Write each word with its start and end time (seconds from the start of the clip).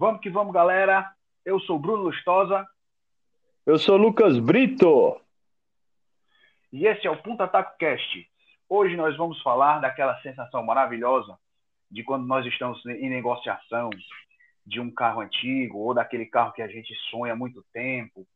Vamos 0.00 0.22
que 0.22 0.30
vamos, 0.30 0.54
galera. 0.54 1.14
Eu 1.44 1.60
sou 1.60 1.78
Bruno 1.78 2.04
Lustosa. 2.04 2.66
Eu 3.66 3.76
sou 3.76 3.98
Lucas 3.98 4.38
Brito. 4.38 5.20
E 6.72 6.86
esse 6.86 7.06
é 7.06 7.10
o 7.10 7.22
Punta 7.22 7.46
Taco 7.46 7.76
Cast. 7.76 8.26
Hoje 8.66 8.96
nós 8.96 9.14
vamos 9.18 9.42
falar 9.42 9.78
daquela 9.78 10.18
sensação 10.22 10.64
maravilhosa 10.64 11.38
de 11.90 12.02
quando 12.02 12.26
nós 12.26 12.46
estamos 12.46 12.82
em 12.86 13.10
negociação 13.10 13.90
de 14.64 14.80
um 14.80 14.90
carro 14.90 15.20
antigo 15.20 15.76
ou 15.76 15.92
daquele 15.92 16.24
carro 16.24 16.54
que 16.54 16.62
a 16.62 16.68
gente 16.68 16.94
sonha 17.10 17.34
há 17.34 17.36
muito 17.36 17.62
tempo, 17.70 18.26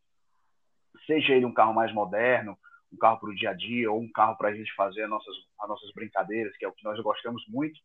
seja 1.06 1.32
ele 1.32 1.46
um 1.46 1.54
carro 1.54 1.72
mais 1.72 1.90
moderno, 1.94 2.58
um 2.92 2.98
carro 2.98 3.18
para 3.18 3.30
o 3.30 3.34
dia 3.34 3.52
a 3.52 3.54
dia 3.54 3.90
ou 3.90 4.02
um 4.02 4.12
carro 4.12 4.36
para 4.36 4.50
a 4.50 4.54
gente 4.54 4.70
fazer 4.74 5.04
as 5.04 5.08
nossas, 5.08 5.34
as 5.58 5.68
nossas 5.70 5.90
brincadeiras, 5.94 6.54
que 6.58 6.64
é 6.66 6.68
o 6.68 6.72
que 6.72 6.84
nós 6.84 7.00
gostamos 7.00 7.42
muito. 7.48 7.80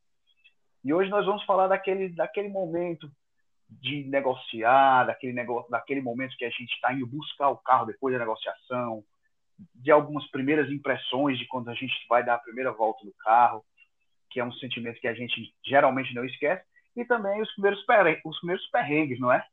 E 0.83 0.93
hoje 0.93 1.09
nós 1.09 1.25
vamos 1.25 1.45
falar 1.45 1.69
daquele, 1.69 2.09
daquele 2.09 2.49
momento 2.49 3.09
de 3.69 4.03
negociar, 4.05 5.05
daquele, 5.05 5.33
negócio, 5.33 5.69
daquele 5.69 6.01
momento 6.01 6.35
que 6.37 6.45
a 6.45 6.49
gente 6.49 6.73
está 6.73 6.93
indo 6.93 7.05
buscar 7.05 7.49
o 7.49 7.57
carro 7.57 7.85
depois 7.85 8.13
da 8.13 8.19
negociação, 8.19 9.03
de 9.75 9.91
algumas 9.91 10.29
primeiras 10.31 10.69
impressões 10.71 11.37
de 11.37 11.47
quando 11.47 11.69
a 11.69 11.73
gente 11.73 11.93
vai 12.09 12.23
dar 12.23 12.35
a 12.35 12.39
primeira 12.39 12.71
volta 12.71 13.05
do 13.05 13.13
carro, 13.19 13.63
que 14.29 14.39
é 14.39 14.45
um 14.45 14.53
sentimento 14.53 14.99
que 14.99 15.07
a 15.07 15.13
gente 15.13 15.53
geralmente 15.65 16.13
não 16.15 16.25
esquece, 16.25 16.63
e 16.95 17.05
também 17.05 17.41
os 17.41 17.51
primeiros, 17.53 17.83
perrengues, 17.85 18.21
os 18.25 18.37
primeiros 18.39 18.67
perrengues, 18.67 19.19
não 19.19 19.31
é? 19.31 19.45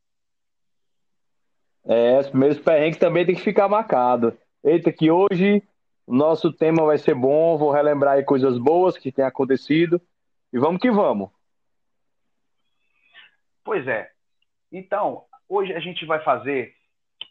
É, 1.85 2.19
os 2.19 2.29
primeiros 2.29 2.59
perrengues 2.59 2.99
também 2.99 3.27
tem 3.27 3.35
que 3.35 3.43
ficar 3.43 3.69
marcado. 3.69 4.37
Eita, 4.65 4.93
que 4.93 5.11
hoje 5.11 5.63
nosso 6.07 6.53
tema 6.53 6.85
vai 6.85 6.99
ser 6.99 7.15
bom, 7.15 7.57
vou 7.57 7.71
relembrar 7.71 8.15
aí 8.15 8.25
coisas 8.25 8.59
boas 8.59 8.97
que 8.97 9.13
têm 9.13 9.25
acontecido, 9.25 10.01
e 10.53 10.59
vamos 10.59 10.81
que 10.81 10.91
vamos. 10.91 11.31
Pois 13.67 13.85
é. 13.89 14.09
Então, 14.71 15.25
hoje 15.49 15.73
a 15.75 15.81
gente 15.81 16.07
vai 16.07 16.23
fazer 16.23 16.73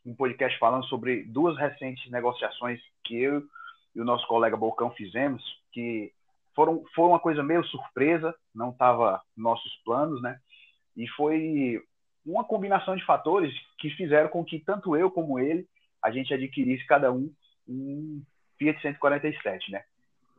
um 0.05 0.13
podcast 0.13 0.59
falando 0.59 0.85
sobre 0.87 1.23
duas 1.23 1.57
recentes 1.57 2.11
negociações 2.11 2.81
que 3.05 3.17
eu 3.17 3.41
e 3.95 4.01
o 4.01 4.03
nosso 4.03 4.27
colega 4.27 4.57
Bocão 4.57 4.91
fizemos, 4.91 5.41
que 5.71 6.11
foram, 6.53 6.83
foram 6.93 7.11
uma 7.11 7.21
coisa 7.21 7.41
meio 7.41 7.63
surpresa, 7.63 8.35
não 8.53 8.71
estava 8.71 9.21
nos 9.37 9.43
nossos 9.45 9.81
planos, 9.85 10.21
né? 10.21 10.37
E 10.97 11.07
foi 11.11 11.81
uma 12.25 12.43
combinação 12.43 12.97
de 12.97 13.05
fatores 13.05 13.53
que 13.79 13.89
fizeram 13.91 14.27
com 14.27 14.43
que 14.43 14.59
tanto 14.59 14.93
eu 14.93 15.09
como 15.09 15.39
ele, 15.39 15.65
a 16.03 16.11
gente 16.11 16.33
adquirisse 16.33 16.85
cada 16.85 17.13
um 17.13 17.33
um 17.65 18.21
Fiat 18.59 18.81
147, 18.81 19.71
né? 19.71 19.85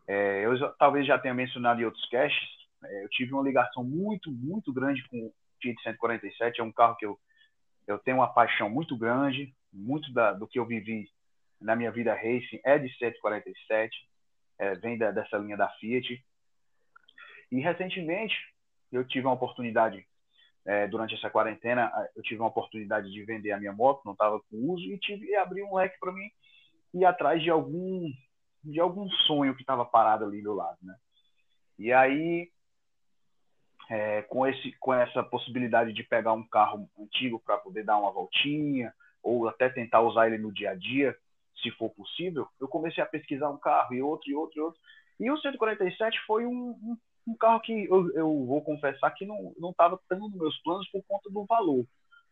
É, 0.06 0.44
eu 0.44 0.72
talvez 0.74 1.06
já 1.06 1.19
tenha 1.19 1.33
mencionado 1.33 1.80
em 1.80 1.86
outros 1.86 2.06
casts, 2.11 2.50
é, 2.84 3.05
eu 3.05 3.08
tive 3.08 3.33
uma 3.33 3.42
ligação 3.42 3.83
muito, 3.83 4.30
muito 4.30 4.70
grande 4.74 5.02
com 5.08 5.33
Fiat 5.67 5.83
147 5.83 6.61
é 6.61 6.64
um 6.64 6.72
carro 6.72 6.97
que 6.97 7.06
eu, 7.06 7.19
eu 7.86 7.98
tenho 7.98 8.19
uma 8.19 8.33
paixão 8.33 8.70
muito 8.70 8.97
grande, 8.97 9.55
muito 9.73 10.12
da, 10.12 10.33
do 10.33 10.47
que 10.47 10.58
eu 10.58 10.67
vivi 10.67 11.08
na 11.61 11.75
minha 11.75 11.91
vida 11.91 12.14
racing 12.14 12.61
é 12.64 12.78
de 12.78 12.92
147, 12.98 13.97
é, 14.58 14.75
vem 14.77 14.98
da, 14.98 15.11
dessa 15.11 15.39
linha 15.39 15.56
da 15.56 15.69
Fiat. 15.70 16.23
E 17.50 17.61
recentemente 17.61 18.34
eu 18.92 19.05
tive 19.06 19.27
uma 19.27 19.34
oportunidade, 19.34 20.06
é, 20.64 20.86
durante 20.86 21.14
essa 21.14 21.31
quarentena, 21.31 21.91
eu 22.14 22.23
tive 22.23 22.41
uma 22.41 22.48
oportunidade 22.48 23.11
de 23.11 23.25
vender 23.25 23.53
a 23.53 23.58
minha 23.58 23.73
moto, 23.73 24.03
não 24.05 24.12
estava 24.12 24.41
com 24.41 24.56
uso, 24.70 24.84
e 24.84 24.98
tive 24.98 25.27
e 25.27 25.36
abri 25.36 25.62
um 25.62 25.75
leque 25.75 25.98
para 25.98 26.12
mim 26.12 26.28
ir 26.95 27.05
atrás 27.05 27.42
de 27.42 27.51
algum 27.51 28.11
de 28.64 28.80
algum 28.80 29.08
sonho 29.08 29.55
que 29.55 29.62
estava 29.62 29.84
parado 29.84 30.25
ali 30.25 30.42
do 30.42 30.53
lado, 30.53 30.77
né? 30.83 30.97
E 31.78 31.92
aí 31.92 32.51
é, 33.91 34.23
com, 34.23 34.47
esse, 34.47 34.73
com 34.81 34.92
essa 34.92 35.23
possibilidade 35.23 35.92
de 35.92 36.03
pegar 36.03 36.33
um 36.33 36.47
carro 36.47 36.89
antigo 36.98 37.41
para 37.45 37.59
poder 37.59 37.84
dar 37.84 37.98
uma 37.98 38.11
voltinha, 38.11 38.92
ou 39.23 39.48
até 39.48 39.69
tentar 39.69 40.01
usar 40.03 40.27
ele 40.27 40.39
no 40.39 40.52
dia 40.52 40.70
a 40.70 40.74
dia, 40.74 41.17
se 41.63 41.70
for 41.73 41.91
possível, 41.91 42.46
eu 42.61 42.69
comecei 42.69 43.02
a 43.02 43.07
pesquisar 43.07 43.51
um 43.51 43.58
carro 43.58 43.95
e 43.95 44.02
outro, 44.02 44.30
e 44.30 44.35
outro, 44.35 44.58
e 44.58 44.61
outro. 44.61 44.80
E 45.19 45.30
o 45.30 45.39
147 45.39 46.19
foi 46.27 46.45
um, 46.45 46.70
um, 46.70 46.96
um 47.29 47.36
carro 47.36 47.61
que 47.61 47.85
eu, 47.86 48.13
eu, 48.14 48.45
vou 48.45 48.63
confessar 48.63 49.11
que 49.13 49.25
não 49.25 49.70
estava 49.70 49.98
tão 50.08 50.19
nos 50.19 50.35
meus 50.35 50.58
planos 50.63 50.89
por 50.91 51.02
conta 51.08 51.30
do 51.30 51.45
valor. 51.46 51.86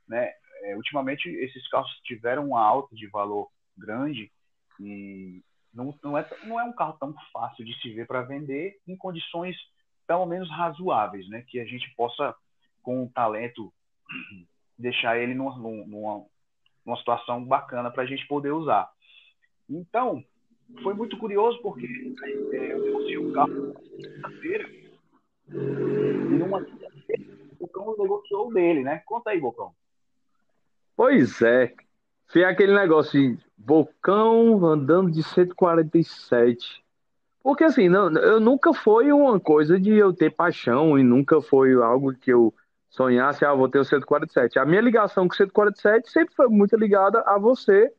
Né? 0.07 0.31
É, 0.65 0.77
ultimamente, 0.77 1.29
esses 1.29 1.67
carros 1.69 1.91
tiveram 2.05 2.49
uma 2.49 2.61
alta 2.61 2.95
de 2.95 3.07
valor 3.09 3.49
grande 3.77 4.31
e 4.79 5.43
não, 5.73 5.99
não, 6.03 6.17
é, 6.17 6.29
não 6.45 6.61
é 6.61 6.65
um 6.65 6.73
carro 6.73 6.97
tão 6.99 7.15
fácil 7.33 7.65
de 7.65 7.75
se 7.81 7.93
ver 7.93 8.07
para 8.07 8.23
vender 8.23 8.79
em 8.87 8.97
condições 8.97 9.57
pelo 10.07 10.27
menos 10.27 10.51
razoáveis, 10.51 11.29
né? 11.29 11.45
Que 11.49 11.61
a 11.61 11.65
gente 11.65 11.93
possa, 11.97 12.35
com 12.83 13.05
o 13.05 13.11
talento, 13.11 13.73
deixar 14.79 15.19
ele 15.19 15.35
numa, 15.35 15.57
numa, 15.57 16.25
numa 16.85 16.97
situação 16.99 17.45
bacana 17.45 17.91
para 17.91 18.03
a 18.03 18.07
gente 18.07 18.27
poder 18.27 18.53
usar. 18.53 18.91
Então, 19.69 20.25
foi 20.83 20.95
muito 20.95 21.17
curioso 21.19 21.61
porque 21.63 21.87
é, 22.53 22.73
eu 22.73 22.85
negociei 22.85 23.19
um 23.19 23.33
carro 23.33 23.75
na 24.21 24.31
feira 24.41 24.69
e 25.49 26.39
numa 26.39 26.67
o 27.59 27.69
cão 27.69 27.95
negociou 27.99 28.53
dele, 28.53 28.83
né? 28.83 29.03
Conta 29.07 29.31
aí, 29.31 29.41
Bocão. 29.41 29.75
Pois 30.97 31.41
é. 31.43 31.75
Foi 32.27 32.45
aquele 32.45 32.75
negócio 32.75 33.37
de 33.37 33.43
Bocão 33.57 34.65
andando 34.65 35.11
de 35.11 35.23
147. 35.23 36.84
Porque 37.45 37.63
assim, 37.63 37.91
não, 37.91 38.11
eu 38.17 38.41
nunca 38.41 38.73
foi 38.73 39.13
uma 39.13 39.39
coisa 39.39 39.79
de 39.79 39.93
eu 39.93 40.15
ter 40.15 40.31
paixão 40.31 40.99
e 40.99 41.03
nunca 41.03 41.43
foi 41.43 41.75
algo 41.75 42.15
que 42.15 42.33
eu 42.33 42.55
sonhasse, 42.89 43.45
ah, 43.45 43.53
vou 43.53 43.69
ter 43.69 43.79
o 43.79 43.85
147. 43.85 44.59
A 44.59 44.65
minha 44.65 44.81
ligação 44.81 45.29
com 45.29 45.35
o 45.35 45.37
147 45.37 46.11
sempre 46.11 46.35
foi 46.35 46.49
muito 46.49 46.75
ligada 46.75 47.21
a 47.21 47.39
você 47.39 47.93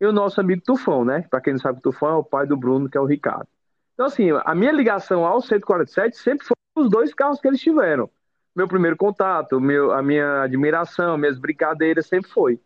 e 0.00 0.04
o 0.04 0.12
nosso 0.12 0.40
amigo 0.40 0.62
Tufão, 0.64 1.04
né? 1.04 1.24
Para 1.30 1.40
quem 1.40 1.52
não 1.52 1.60
sabe, 1.60 1.80
Tufão 1.80 2.08
é 2.08 2.14
o 2.16 2.24
pai 2.24 2.44
do 2.44 2.56
Bruno, 2.56 2.90
que 2.90 2.98
é 2.98 3.00
o 3.00 3.04
Ricardo. 3.04 3.46
Então, 3.94 4.06
assim, 4.06 4.30
a 4.44 4.52
minha 4.52 4.72
ligação 4.72 5.24
ao 5.24 5.40
147 5.40 6.16
sempre 6.16 6.44
foi 6.44 6.56
os 6.76 6.90
dois 6.90 7.14
carros 7.14 7.40
que 7.40 7.46
eles 7.46 7.60
tiveram. 7.60 8.10
Meu 8.54 8.66
primeiro 8.66 8.96
contato, 8.96 9.60
meu, 9.60 9.92
a 9.92 10.02
minha 10.02 10.42
admiração, 10.42 11.16
minhas 11.16 11.38
brincadeiras 11.38 12.06
sempre 12.06 12.28
foi. 12.32 12.60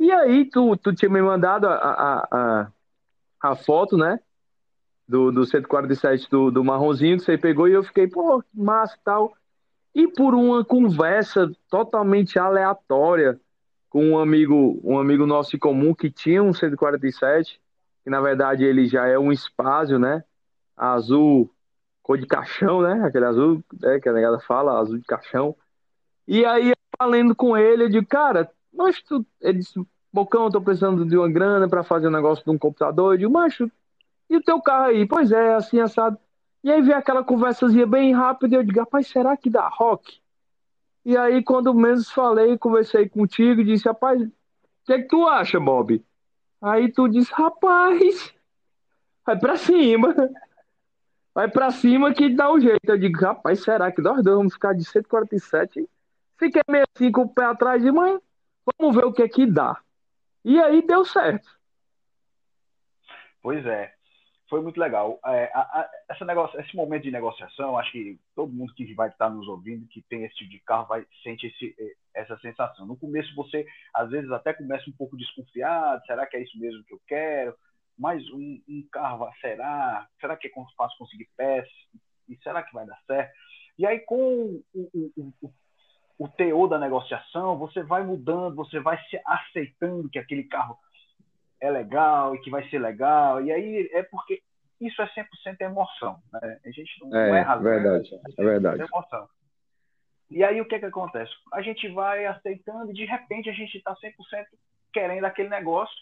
E 0.00 0.10
aí, 0.10 0.44
tu, 0.50 0.76
tu 0.76 0.92
tinha 0.92 1.08
me 1.08 1.22
mandado 1.22 1.68
a, 1.68 1.74
a, 1.74 2.28
a, 2.32 2.72
a 3.40 3.54
foto, 3.54 3.96
né? 3.96 4.18
Do, 5.08 5.32
do 5.32 5.46
147 5.46 6.28
do, 6.30 6.50
do 6.50 6.62
Marronzinho, 6.62 7.16
que 7.16 7.24
você 7.24 7.38
pegou, 7.38 7.66
e 7.66 7.72
eu 7.72 7.82
fiquei, 7.82 8.06
pô, 8.06 8.42
massa 8.52 8.96
tal. 9.02 9.32
E 9.94 10.06
por 10.06 10.34
uma 10.34 10.64
conversa 10.64 11.50
totalmente 11.70 12.38
aleatória 12.38 13.40
com 13.88 14.04
um 14.10 14.18
amigo, 14.18 14.78
um 14.84 14.98
amigo 14.98 15.26
nosso 15.26 15.56
em 15.56 15.58
comum 15.58 15.94
que 15.94 16.10
tinha 16.10 16.42
um 16.42 16.52
147, 16.52 17.58
que 18.04 18.10
na 18.10 18.20
verdade 18.20 18.64
ele 18.64 18.86
já 18.86 19.06
é 19.06 19.18
um 19.18 19.32
espásio, 19.32 19.98
né? 19.98 20.22
Azul, 20.76 21.50
cor 22.02 22.18
de 22.18 22.26
caixão, 22.26 22.82
né? 22.82 23.02
Aquele 23.04 23.24
azul, 23.24 23.64
né, 23.80 23.98
que 23.98 24.08
a 24.08 24.12
negada 24.12 24.38
fala, 24.40 24.78
azul 24.78 24.98
de 24.98 25.04
caixão. 25.04 25.56
E 26.26 26.44
aí, 26.44 26.72
falando 26.98 27.34
com 27.34 27.56
ele, 27.56 27.84
eu 27.84 27.88
digo, 27.88 28.06
cara, 28.06 28.50
mas 28.72 29.00
tu. 29.02 29.24
Ele 29.40 29.60
disse, 29.60 29.80
Bocão, 30.12 30.44
eu 30.44 30.50
tô 30.50 30.60
precisando 30.60 31.04
de 31.06 31.16
uma 31.16 31.28
grana 31.30 31.68
para 31.68 31.82
fazer 31.82 32.08
um 32.08 32.12
negócio 32.12 32.44
de 32.44 32.50
um 32.50 32.58
computador. 32.58 33.14
Eu 33.14 33.18
digo, 33.18 33.32
macho, 33.32 33.70
e 34.28 34.36
o 34.36 34.42
teu 34.42 34.60
carro 34.60 34.86
aí? 34.86 35.06
Pois 35.06 35.32
é, 35.32 35.54
assim, 35.54 35.80
assado. 35.80 36.18
E 36.62 36.70
aí 36.70 36.82
vem 36.82 36.94
aquela 36.94 37.24
conversazinha 37.24 37.86
bem 37.86 38.12
rápida 38.12 38.54
e 38.54 38.58
eu 38.58 38.62
digo, 38.62 38.80
rapaz, 38.80 39.06
será 39.06 39.36
que 39.36 39.48
dá 39.48 39.66
rock? 39.68 40.20
E 41.04 41.16
aí, 41.16 41.42
quando 41.42 41.72
menos 41.72 42.10
falei, 42.10 42.58
conversei 42.58 43.08
contigo 43.08 43.60
e 43.60 43.64
disse, 43.64 43.88
rapaz, 43.88 44.20
o 44.20 44.30
que 44.84 44.92
é 44.92 45.00
que 45.00 45.08
tu 45.08 45.26
acha, 45.26 45.58
Bob? 45.58 46.04
Aí 46.60 46.90
tu 46.92 47.08
disse, 47.08 47.32
rapaz, 47.32 48.34
vai 49.24 49.38
pra 49.38 49.56
cima. 49.56 50.14
Vai 51.32 51.48
pra 51.48 51.70
cima 51.70 52.12
que 52.12 52.28
dá 52.34 52.52
um 52.52 52.60
jeito. 52.60 52.80
Eu 52.84 52.98
digo, 52.98 53.20
rapaz, 53.20 53.62
será 53.62 53.92
que 53.92 54.02
nós 54.02 54.22
dois 54.22 54.36
vamos 54.36 54.54
ficar 54.54 54.74
de 54.74 54.84
147? 54.84 55.88
Fiquei 56.36 56.62
meio 56.68 56.84
assim 56.94 57.12
com 57.12 57.22
o 57.22 57.28
pé 57.28 57.44
atrás 57.44 57.82
de 57.82 57.90
mãe, 57.92 58.18
vamos 58.78 58.96
ver 58.96 59.04
o 59.04 59.12
que 59.12 59.22
é 59.22 59.28
que 59.28 59.46
dá. 59.46 59.80
E 60.44 60.60
aí 60.60 60.82
deu 60.82 61.04
certo. 61.04 61.48
Pois 63.40 63.64
é 63.64 63.97
foi 64.48 64.60
muito 64.62 64.80
legal. 64.80 65.18
É, 65.26 65.50
a, 65.54 65.88
a, 66.08 66.24
negócio, 66.24 66.58
esse 66.60 66.74
momento 66.74 67.02
de 67.02 67.10
negociação, 67.10 67.78
acho 67.78 67.92
que 67.92 68.18
todo 68.34 68.52
mundo 68.52 68.72
que 68.74 68.94
vai 68.94 69.08
estar 69.08 69.30
nos 69.30 69.46
ouvindo, 69.46 69.86
que 69.88 70.02
tem 70.02 70.24
esse 70.24 70.34
tipo 70.36 70.50
de 70.50 70.60
carro, 70.60 70.86
vai 70.86 71.06
sente 71.22 71.46
esse, 71.46 71.74
essa 72.14 72.36
sensação. 72.38 72.86
No 72.86 72.96
começo 72.96 73.34
você, 73.34 73.66
às 73.94 74.10
vezes, 74.10 74.30
até 74.30 74.52
começa 74.52 74.88
um 74.88 74.92
pouco 74.94 75.16
desconfiado, 75.16 76.04
será 76.06 76.26
que 76.26 76.36
é 76.36 76.42
isso 76.42 76.58
mesmo 76.58 76.84
que 76.84 76.94
eu 76.94 77.00
quero? 77.06 77.54
Mas 77.98 78.22
um, 78.30 78.60
um 78.68 78.86
carro, 78.90 79.28
será? 79.40 80.06
Será 80.20 80.36
que 80.36 80.48
é 80.48 80.50
fácil 80.76 80.98
conseguir 80.98 81.28
peças? 81.36 81.72
E 82.28 82.36
será 82.42 82.62
que 82.62 82.72
vai 82.72 82.86
dar 82.86 82.98
certo? 83.06 83.32
E 83.78 83.86
aí, 83.86 84.00
com 84.00 84.62
o, 84.74 84.90
o, 84.94 85.32
o, 85.42 85.52
o 86.18 86.28
teor 86.28 86.68
da 86.68 86.78
negociação, 86.78 87.56
você 87.58 87.82
vai 87.82 88.02
mudando, 88.02 88.56
você 88.56 88.80
vai 88.80 89.00
se 89.04 89.20
aceitando 89.24 90.08
que 90.08 90.18
aquele 90.18 90.44
carro 90.44 90.76
é 91.60 91.70
legal 91.70 92.34
e 92.34 92.40
que 92.40 92.50
vai 92.50 92.68
ser 92.68 92.78
legal. 92.78 93.42
E 93.42 93.52
aí 93.52 93.88
é 93.92 94.02
porque 94.02 94.42
isso 94.80 95.00
é 95.02 95.06
100% 95.06 95.60
emoção. 95.60 96.20
Né? 96.32 96.60
A 96.64 96.70
gente 96.70 96.90
não 97.00 97.16
é, 97.16 97.38
é 97.38 97.40
razão. 97.40 97.64
Verdade, 97.64 98.14
é, 98.14 98.42
é 98.42 98.44
verdade. 98.44 98.82
É 98.82 98.84
emoção. 98.84 99.28
E 100.30 100.44
aí 100.44 100.60
o 100.60 100.66
que, 100.66 100.78
que 100.78 100.84
acontece? 100.84 101.32
A 101.52 101.62
gente 101.62 101.88
vai 101.88 102.26
aceitando 102.26 102.90
e 102.90 102.94
de 102.94 103.04
repente 103.04 103.48
a 103.48 103.52
gente 103.52 103.78
está 103.78 103.94
100% 103.94 104.44
querendo 104.92 105.24
aquele 105.24 105.48
negócio 105.48 105.96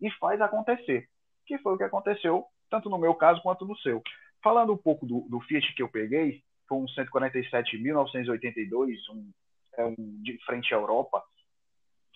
e 0.00 0.10
faz 0.12 0.40
acontecer. 0.40 1.08
Que 1.46 1.58
foi 1.58 1.74
o 1.74 1.78
que 1.78 1.84
aconteceu, 1.84 2.44
tanto 2.70 2.88
no 2.88 2.98
meu 2.98 3.14
caso 3.14 3.42
quanto 3.42 3.66
no 3.66 3.76
seu. 3.78 4.02
Falando 4.42 4.72
um 4.72 4.76
pouco 4.76 5.04
do, 5.04 5.26
do 5.28 5.40
Fiat 5.40 5.74
que 5.74 5.82
eu 5.82 5.88
peguei, 5.88 6.42
foi 6.68 6.78
um 6.78 6.88
147 6.88 7.78
1982, 7.78 9.08
um, 9.10 9.30
é 9.76 9.84
um 9.84 9.94
de 10.22 10.38
frente 10.44 10.72
à 10.72 10.76
Europa. 10.76 11.22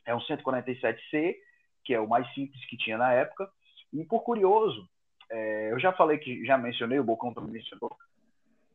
É 0.05 0.15
um 0.15 0.21
147C, 0.21 1.37
que 1.87 1.95
é 1.95 2.01
o 2.01 2.09
mais 2.09 2.29
simples 2.35 2.63
que 2.67 2.77
tinha 2.77 2.99
na 2.99 3.13
época. 3.13 3.49
E 3.93 4.05
por 4.05 4.23
curioso, 4.23 4.89
é, 5.31 5.73
eu 5.73 5.79
já 5.79 5.93
falei 5.93 6.19
que 6.19 6.45
já 6.45 6.59
mencionei, 6.59 6.99
o 6.99 7.05
Bocão 7.05 7.33
também 7.33 7.53
mencionou, 7.53 7.97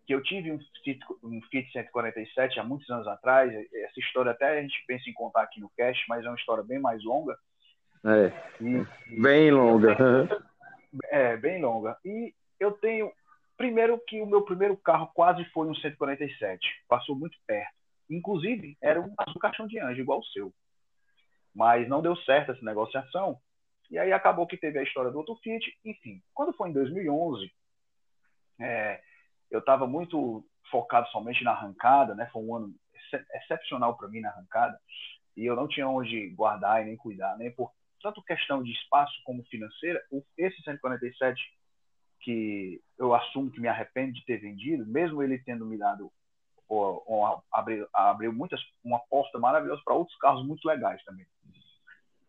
que 0.07 0.15
eu 0.15 0.23
tive 0.23 0.51
um 0.51 0.59
Fiat, 0.83 0.99
um 1.21 1.41
Fiat 1.43 1.71
147 1.71 2.59
há 2.59 2.63
muitos 2.63 2.89
anos 2.89 3.07
atrás. 3.07 3.51
Essa 3.53 3.99
história 3.99 4.31
até 4.31 4.57
a 4.57 4.61
gente 4.61 4.83
pensa 4.87 5.09
em 5.09 5.13
contar 5.13 5.43
aqui 5.43 5.59
no 5.59 5.69
cast, 5.77 6.03
mas 6.07 6.25
é 6.25 6.29
uma 6.29 6.37
história 6.37 6.63
bem 6.63 6.79
mais 6.79 7.03
longa. 7.03 7.37
É, 8.05 8.31
e, 8.61 9.21
bem 9.21 9.51
longa. 9.51 9.95
É, 11.05 11.37
bem 11.37 11.61
longa. 11.61 11.95
E 12.03 12.33
eu 12.59 12.73
tenho, 12.73 13.09
primeiro 13.55 13.97
que 14.05 14.21
o 14.21 14.25
meu 14.25 14.41
primeiro 14.41 14.75
carro 14.75 15.09
quase 15.13 15.45
foi 15.45 15.65
um 15.65 15.73
147, 15.73 16.67
passou 16.85 17.15
muito 17.15 17.37
perto. 17.47 17.71
Inclusive, 18.09 18.75
era 18.81 18.99
um, 18.99 19.05
um 19.05 19.39
caixão 19.39 19.67
de 19.67 19.79
anjo, 19.79 20.01
igual 20.01 20.19
o 20.19 20.25
seu. 20.25 20.51
Mas 21.53 21.87
não 21.87 22.01
deu 22.01 22.15
certo 22.17 22.51
essa 22.51 22.63
negociação. 22.63 23.39
E 23.89 23.99
aí 23.99 24.13
acabou 24.13 24.47
que 24.47 24.57
teve 24.57 24.79
a 24.79 24.83
história 24.83 25.11
do 25.11 25.17
outro 25.17 25.35
Fiat. 25.43 25.65
Enfim, 25.83 26.21
quando 26.33 26.53
foi 26.53 26.69
em 26.69 26.73
2011, 26.73 27.51
é, 28.59 29.01
eu 29.49 29.59
estava 29.59 29.85
muito 29.85 30.45
focado 30.69 31.07
somente 31.09 31.43
na 31.43 31.51
arrancada, 31.51 32.15
né? 32.15 32.29
Foi 32.31 32.41
um 32.41 32.55
ano 32.55 32.73
excepcional 33.33 33.97
para 33.97 34.07
mim 34.07 34.21
na 34.21 34.29
arrancada 34.29 34.79
e 35.35 35.45
eu 35.45 35.55
não 35.55 35.67
tinha 35.67 35.87
onde 35.87 36.29
guardar 36.29 36.81
e 36.81 36.85
nem 36.85 36.95
cuidar, 36.95 37.37
nem 37.37 37.51
por 37.51 37.71
tanto 38.01 38.23
questão 38.23 38.63
de 38.63 38.71
espaço 38.71 39.13
como 39.23 39.43
financeira. 39.45 40.01
Esse 40.37 40.61
147 40.63 41.41
que 42.21 42.81
eu 42.97 43.13
assumo 43.13 43.51
que 43.51 43.59
me 43.59 43.67
arrependo 43.67 44.13
de 44.13 44.23
ter 44.25 44.37
vendido, 44.37 44.85
mesmo 44.85 45.21
ele 45.23 45.39
tendo 45.39 45.65
me 45.65 45.77
dado 45.77 46.11
ou 46.73 47.43
abriu, 47.51 47.87
abriu 47.93 48.33
muitas 48.33 48.61
uma 48.83 48.99
porta 48.99 49.37
maravilhosa 49.37 49.81
para 49.83 49.95
outros 49.95 50.17
carros 50.17 50.45
muito 50.45 50.65
legais 50.65 51.03
também. 51.03 51.25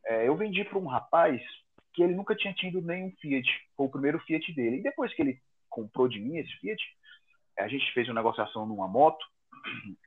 É, 0.05 0.27
eu 0.27 0.37
vendi 0.37 0.65
para 0.65 0.79
um 0.79 0.87
rapaz 0.87 1.41
que 1.95 2.03
ele 2.03 2.15
nunca 2.15 2.35
tinha 2.35 2.53
tido 2.55 2.83
nenhum 2.83 3.13
Fiat, 3.21 3.49
foi 3.77 3.87
o 3.87 3.91
primeiro 3.91 4.19
Fiat 4.21 4.53
dele. 4.53 4.79
E 4.79 4.83
depois 4.83 5.15
que 5.15 5.23
ele 5.23 5.39
comprou 5.69 6.09
de 6.09 6.19
mim 6.19 6.39
esse 6.39 6.53
Fiat, 6.59 6.83
a 7.59 7.69
gente 7.69 7.93
fez 7.93 8.09
uma 8.09 8.15
negociação 8.15 8.67
numa 8.67 8.89
moto, 8.89 9.25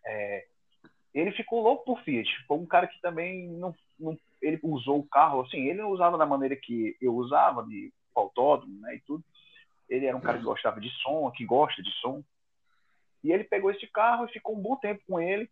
é, 0.06 0.46
ele 1.14 1.32
ficou 1.32 1.62
louco 1.62 1.86
por 1.86 2.02
Fiat. 2.04 2.30
Foi 2.48 2.58
um 2.58 2.66
cara 2.66 2.88
que 2.88 3.00
também 3.02 3.48
não, 3.48 3.74
não, 4.00 4.18
ele 4.42 4.60
usou 4.64 5.00
o 5.00 5.08
carro 5.08 5.42
assim, 5.42 5.68
ele 5.68 5.82
não 5.82 5.92
usava 5.92 6.18
da 6.18 6.26
maneira 6.26 6.56
que 6.56 6.98
eu 7.00 7.16
usava, 7.16 7.64
de 7.64 7.94
autódromo, 8.14 8.80
né, 8.82 8.96
e 8.96 9.00
tudo. 9.02 9.24
Ele 9.88 10.06
era 10.06 10.18
um 10.18 10.22
cara 10.22 10.38
que 10.38 10.44
gostava 10.44 10.82
de 10.82 10.90
som, 11.02 11.32
que 11.32 11.46
gosta 11.46 11.82
de 11.82 11.92
som. 12.02 12.24
E 13.26 13.32
ele 13.32 13.44
pegou 13.44 13.72
esse 13.72 13.88
carro 13.88 14.26
e 14.26 14.32
ficou 14.32 14.56
um 14.56 14.62
bom 14.62 14.76
tempo 14.76 15.02
com 15.08 15.20
ele. 15.20 15.50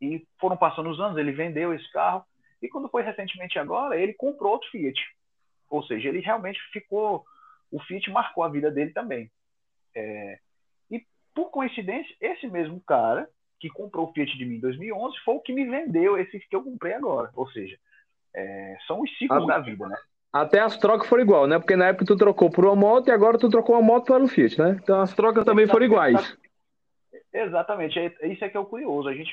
E 0.00 0.26
foram 0.38 0.56
passando 0.56 0.90
os 0.90 1.00
anos, 1.00 1.16
ele 1.16 1.32
vendeu 1.32 1.72
esse 1.72 1.90
carro. 1.92 2.24
E 2.60 2.68
quando 2.68 2.88
foi 2.88 3.02
recentemente 3.02 3.58
agora, 3.58 3.98
ele 3.98 4.12
comprou 4.12 4.52
outro 4.52 4.70
Fiat. 4.70 5.00
Ou 5.70 5.82
seja, 5.84 6.08
ele 6.08 6.20
realmente 6.20 6.60
ficou. 6.72 7.24
O 7.70 7.80
Fiat 7.80 8.10
marcou 8.10 8.44
a 8.44 8.48
vida 8.48 8.70
dele 8.70 8.92
também. 8.92 9.30
É, 9.94 10.38
por 11.34 11.50
coincidência, 11.50 12.14
esse 12.20 12.46
mesmo 12.46 12.80
cara 12.80 13.28
que 13.58 13.68
comprou 13.68 14.08
o 14.08 14.12
Fiat 14.12 14.36
de 14.36 14.44
mim 14.44 14.56
em 14.56 14.60
2011 14.60 15.18
foi 15.24 15.34
o 15.34 15.40
que 15.40 15.52
me 15.52 15.64
vendeu 15.64 16.18
esse 16.18 16.38
que 16.40 16.54
eu 16.54 16.62
comprei 16.62 16.94
agora. 16.94 17.30
Ou 17.34 17.48
seja, 17.50 17.78
é, 18.34 18.76
são 18.86 19.00
os 19.00 19.18
ciclos 19.18 19.46
da 19.46 19.58
vida, 19.58 19.86
né? 19.86 19.96
Até 20.32 20.60
as 20.60 20.78
trocas 20.78 21.08
foram 21.08 21.22
igual, 21.22 21.46
né? 21.46 21.58
Porque 21.58 21.76
na 21.76 21.88
época 21.88 22.06
tu 22.06 22.16
trocou 22.16 22.50
por 22.50 22.64
uma 22.64 22.74
moto 22.74 23.08
e 23.08 23.10
agora 23.10 23.38
tu 23.38 23.50
trocou 23.50 23.76
uma 23.76 23.82
moto 23.82 24.06
para 24.06 24.22
o 24.22 24.28
Fiat, 24.28 24.58
né? 24.58 24.78
Então 24.82 25.00
as 25.00 25.14
trocas 25.14 25.44
também 25.44 25.66
foram 25.66 25.84
iguais. 25.84 26.36
Exatamente, 27.32 27.98
é, 27.98 28.28
isso 28.28 28.44
é 28.44 28.48
que 28.48 28.56
é 28.56 28.60
o 28.60 28.66
curioso. 28.66 29.08
A 29.08 29.14
gente, 29.14 29.32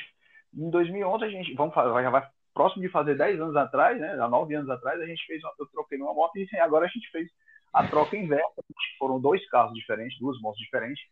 em 0.54 0.69
2011, 0.69 1.24
a 1.25 1.30
gente, 1.30 1.54
vamos 1.54 1.75
já 1.75 2.10
vai 2.10 2.28
próximo 2.54 2.81
de 2.81 2.90
fazer 2.90 3.16
10 3.16 3.40
anos 3.42 3.56
atrás, 3.56 4.00
né? 4.00 4.19
Há 4.19 4.28
9 4.28 4.54
anos 4.56 4.69
atrás, 4.69 5.00
a 5.00 5.06
gente 5.06 5.25
fez, 5.25 5.42
eu 5.60 5.68
troquei 5.68 5.98
numa 5.98 6.13
moto 6.13 6.36
e 6.38 6.60
agora 6.60 6.86
a 6.86 6.90
gente 6.90 7.10
fez 7.12 7.30
a 7.74 7.88
troca 7.88 8.18
inversa. 8.18 8.63
Foram 8.98 9.19
dois 9.19 9.48
carros 9.50 9.74
diferentes, 9.74 10.19
duas 10.19 10.40
motos 10.42 10.60
diferentes. 10.60 11.04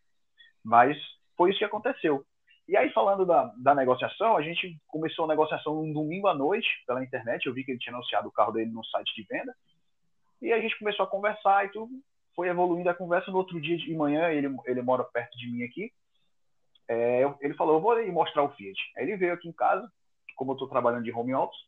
Mas 0.64 0.98
foi 1.36 1.52
isso 1.52 1.60
que 1.60 1.66
aconteceu. 1.66 2.26
E 2.68 2.76
aí, 2.76 2.92
falando 2.92 3.26
da, 3.26 3.54
da 3.58 3.74
negociação, 3.74 4.36
a 4.36 4.42
gente 4.42 4.78
começou 4.88 5.24
a 5.24 5.28
negociação 5.30 5.82
um 5.82 5.94
domingo 5.94 6.28
à 6.28 6.36
noite 6.36 6.68
pela 6.86 7.04
internet. 7.04 7.46
Eu 7.46 7.54
vi 7.54 7.64
que 7.64 7.72
ele 7.72 7.80
tinha 7.80 7.94
anunciado 7.96 8.28
o 8.28 8.32
carro 8.32 8.52
dele 8.52 8.72
no 8.72 8.84
site 8.84 9.16
de 9.16 9.24
venda. 9.24 9.56
E 10.42 10.52
a 10.52 10.60
gente 10.60 10.78
começou 10.78 11.06
a 11.06 11.10
conversar 11.10 11.66
e 11.66 11.70
tudo. 11.70 11.92
Foi 12.36 12.50
evoluindo 12.50 12.90
a 12.90 12.94
conversa. 12.94 13.32
No 13.32 13.38
outro 13.38 13.60
dia 13.62 13.78
de 13.78 13.96
manhã, 13.96 14.30
ele, 14.30 14.54
ele 14.66 14.82
mora 14.82 15.04
perto 15.06 15.38
de 15.38 15.50
mim 15.50 15.64
aqui. 15.64 15.92
É, 16.88 17.22
ele 17.42 17.54
falou: 17.56 17.76
Eu 17.76 17.82
vou 17.82 18.12
mostrar 18.12 18.44
o 18.44 18.50
Fiat. 18.50 18.80
Aí 18.98 19.04
ele 19.04 19.18
veio 19.18 19.34
aqui 19.34 19.48
em 19.48 19.54
casa, 19.54 19.92
como 20.36 20.52
eu 20.52 20.54
estou 20.54 20.70
trabalhando 20.70 21.04
de 21.04 21.12
home 21.12 21.34
office. 21.34 21.60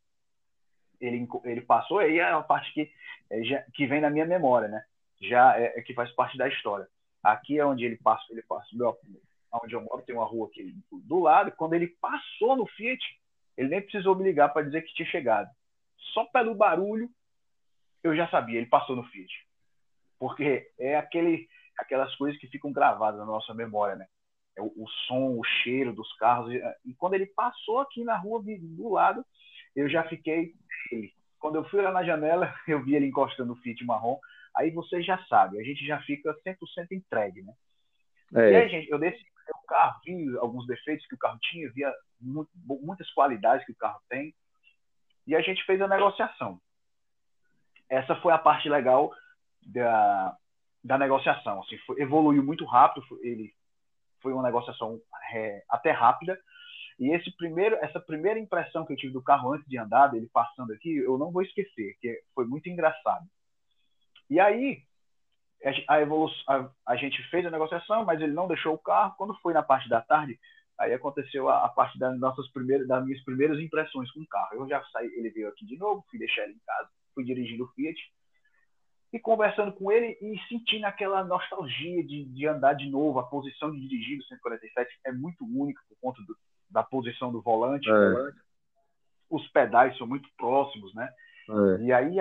Ele, 1.00 1.27
ele 1.45 1.62
passou, 1.62 2.00
aí 2.00 2.19
é 2.19 2.30
a 2.30 2.42
parte 2.42 2.74
que, 2.74 2.92
é, 3.30 3.44
já, 3.44 3.62
que 3.74 3.88
vem 3.88 4.01
na 4.01 4.10
minha 4.10 4.25
memória, 4.25 4.68
né? 4.68 4.83
Já 5.21 5.57
é, 5.57 5.80
é 5.80 5.81
que 5.81 5.94
faz 5.94 6.12
parte 6.12 6.38
da 6.38 6.48
história. 6.48 6.88
Aqui 7.24 7.57
é 7.57 7.66
onde 7.66 7.86
ele 7.86 7.98
passa, 7.98 8.24
ele 8.30 8.42
passa, 8.44 8.68
meu, 8.74 8.98
onde 9.63 9.74
eu 9.74 9.81
moro 9.81 10.04
tem 10.04 10.16
uma 10.16 10.25
rua 10.25 10.48
aqui 10.48 10.75
do 10.92 11.19
lado. 11.19 11.51
Quando 11.54 11.74
ele 11.74 11.88
passou 12.01 12.56
no 12.56 12.65
Fiat, 12.68 13.01
ele 13.57 13.69
nem 13.69 13.81
precisou 13.81 14.15
me 14.15 14.24
ligar 14.24 14.50
para 14.50 14.65
dizer 14.65 14.81
que 14.81 14.94
tinha 14.94 15.07
chegado. 15.10 15.50
Só 16.13 16.25
pelo 16.25 16.56
barulho 16.56 17.10
eu 18.04 18.15
já 18.15 18.30
sabia, 18.30 18.57
ele 18.57 18.68
passou 18.68 18.95
no 18.95 19.04
Fiat. 19.04 19.31
Porque 20.18 20.69
é 20.77 20.95
aquele, 20.95 21.48
aquelas 21.77 22.13
coisas 22.15 22.39
que 22.39 22.48
ficam 22.48 22.72
gravadas 22.72 23.19
na 23.19 23.25
nossa 23.25 23.54
memória, 23.54 23.95
né? 23.95 24.07
O, 24.59 24.83
o 24.83 24.88
som, 25.07 25.38
o 25.38 25.44
cheiro 25.44 25.94
dos 25.94 26.11
carros. 26.17 26.53
E 26.85 26.94
quando 26.95 27.13
ele 27.13 27.25
passou 27.27 27.79
aqui 27.79 28.03
na 28.03 28.17
rua 28.17 28.41
do 28.44 28.89
lado, 28.89 29.25
eu 29.75 29.89
já 29.89 30.03
fiquei 30.03 30.53
ele. 30.91 31.13
Quando 31.39 31.56
eu 31.56 31.63
fui 31.69 31.81
lá 31.81 31.91
na 31.91 32.03
janela, 32.03 32.53
eu 32.67 32.83
vi 32.83 32.95
ele 32.95 33.07
encostando 33.07 33.53
no 33.53 33.61
Fiat 33.61 33.83
marrom 33.85 34.19
aí 34.59 34.71
você 34.71 35.01
já 35.01 35.17
sabe, 35.25 35.59
a 35.59 35.63
gente 35.63 35.85
já 35.85 36.00
fica 36.01 36.35
100% 36.45 36.57
entregue, 36.91 37.41
né? 37.41 37.53
É. 38.35 38.51
E 38.51 38.56
aí, 38.56 38.69
gente, 38.69 38.89
eu 38.89 39.00
desci 39.00 39.25
o 39.50 39.67
carro, 39.67 40.00
vi 40.06 40.38
alguns 40.38 40.67
defeitos 40.67 41.07
que 41.07 41.15
o 41.15 41.17
carro 41.17 41.39
tinha, 41.41 41.71
via 41.71 41.91
muito, 42.19 42.51
muitas 42.81 43.10
qualidades 43.13 43.65
que 43.65 43.72
o 43.72 43.77
carro 43.77 44.00
tem, 44.10 44.34
e 45.25 45.36
a 45.36 45.41
gente 45.41 45.63
fez 45.65 45.81
a 45.81 45.88
negociação. 45.88 46.60
Essa 47.89 48.15
foi 48.17 48.34
a 48.34 48.38
parte 48.38 48.69
legal 48.69 49.12
da, 49.65 50.38
da 50.84 50.98
negociação. 50.98 51.62
Assim, 51.62 51.77
foi, 51.79 52.01
evoluiu 52.01 52.43
muito 52.43 52.65
rápido, 52.65 53.05
ele 53.22 53.51
foi 54.21 54.33
uma 54.33 54.43
negociação 54.43 54.99
é, 55.33 55.63
até 55.69 55.91
rápida. 55.91 56.39
E 56.99 57.11
esse 57.11 57.31
primeiro, 57.38 57.75
essa 57.77 57.99
primeira 57.99 58.39
impressão 58.39 58.85
que 58.85 58.93
eu 58.93 58.97
tive 58.97 59.13
do 59.13 59.23
carro 59.23 59.53
antes 59.53 59.67
de 59.67 59.77
andar, 59.77 60.07
dele 60.07 60.29
passando 60.33 60.73
aqui, 60.73 60.97
eu 60.97 61.17
não 61.17 61.31
vou 61.31 61.41
esquecer, 61.41 61.95
que 62.01 62.21
foi 62.35 62.45
muito 62.45 62.67
engraçado. 62.67 63.25
E 64.29 64.39
aí, 64.39 64.83
a, 65.88 66.01
evolução, 66.01 66.43
a, 66.47 66.69
a, 66.93 66.95
gente 66.95 67.21
fez 67.29 67.45
a 67.45 67.51
negociação, 67.51 68.05
mas 68.05 68.21
ele 68.21 68.33
não 68.33 68.47
deixou 68.47 68.73
o 68.73 68.79
carro. 68.79 69.15
Quando 69.17 69.33
foi 69.41 69.53
na 69.53 69.63
parte 69.63 69.88
da 69.88 70.01
tarde, 70.01 70.38
aí 70.77 70.93
aconteceu 70.93 71.49
a, 71.49 71.65
a 71.65 71.69
parte 71.69 71.97
das 71.97 72.19
nossas 72.19 72.49
primeiras, 72.51 72.88
das 72.88 73.03
minhas 73.05 73.23
primeiras 73.23 73.59
impressões 73.59 74.11
com 74.11 74.19
o 74.19 74.27
carro. 74.27 74.49
Eu 74.53 74.67
já 74.67 74.83
saí, 74.91 75.07
ele 75.15 75.29
veio 75.29 75.47
aqui 75.47 75.65
de 75.65 75.77
novo, 75.77 76.05
fui 76.09 76.19
deixar 76.19 76.43
ele 76.43 76.53
em 76.53 76.61
casa, 76.65 76.89
fui 77.15 77.23
dirigindo 77.23 77.63
o 77.63 77.67
Fiat 77.69 77.97
e 79.12 79.20
conversando 79.20 79.74
com 79.74 79.92
ele 79.92 80.18
e 80.22 80.39
sentindo 80.48 80.86
aquela 80.86 81.24
nostalgia 81.24 82.04
de, 82.04 82.25
de 82.25 82.48
andar 82.48 82.74
de 82.74 82.89
novo. 82.89 83.20
A 83.20 83.24
posição 83.24 83.72
de 83.72 83.80
dirigir 83.80 84.18
do 84.18 84.24
147 84.25 85.00
é 85.06 85.12
muito 85.12 85.44
única 85.44 85.82
por 85.89 85.98
conta 86.00 86.22
do, 86.22 86.38
da 86.70 86.84
posição 86.84 87.32
do 87.32 87.42
volante. 87.42 87.89
É. 87.89 88.32
Os 89.30 89.48
pedais 89.50 89.98
são 89.98 90.06
muito 90.06 90.30
próximos, 90.38 90.94
né? 90.94 91.10
É. 91.50 91.84
E 91.84 91.94
aí 91.94 92.18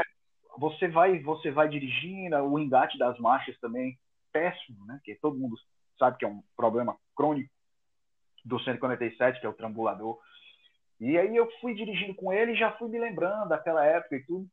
você 0.58 0.88
vai 0.88 1.18
você 1.20 1.50
vai 1.50 1.68
dirigindo, 1.68 2.36
o 2.36 2.58
engate 2.58 2.98
das 2.98 3.18
marchas 3.18 3.58
também 3.60 3.98
péssimo, 4.32 4.84
né? 4.86 5.00
Que 5.04 5.14
todo 5.16 5.38
mundo 5.38 5.56
sabe 5.98 6.16
que 6.16 6.24
é 6.24 6.28
um 6.28 6.42
problema 6.56 6.96
crônico 7.14 7.50
do 8.44 8.58
147, 8.60 9.40
que 9.40 9.46
é 9.46 9.48
o 9.48 9.54
trambulador. 9.54 10.18
E 11.00 11.16
aí 11.16 11.36
eu 11.36 11.48
fui 11.60 11.74
dirigindo 11.74 12.14
com 12.14 12.32
ele 12.32 12.52
e 12.52 12.58
já 12.58 12.72
fui 12.72 12.88
me 12.88 12.98
lembrando 12.98 13.48
daquela 13.48 13.84
época 13.84 14.16
e 14.16 14.24
tudo. 14.24 14.48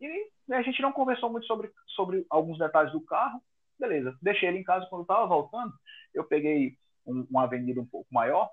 E 0.00 0.30
a 0.52 0.62
gente 0.62 0.82
não 0.82 0.92
conversou 0.92 1.30
muito 1.30 1.46
sobre, 1.46 1.70
sobre 1.88 2.26
alguns 2.28 2.58
detalhes 2.58 2.92
do 2.92 3.00
carro. 3.00 3.42
Beleza, 3.78 4.16
deixei 4.22 4.48
ele 4.48 4.58
em 4.58 4.64
casa 4.64 4.86
quando 4.86 5.02
estava 5.02 5.26
voltando. 5.26 5.72
Eu 6.12 6.24
peguei 6.24 6.76
um, 7.06 7.26
uma 7.30 7.44
avenida 7.44 7.80
um 7.80 7.86
pouco 7.86 8.12
maior 8.12 8.50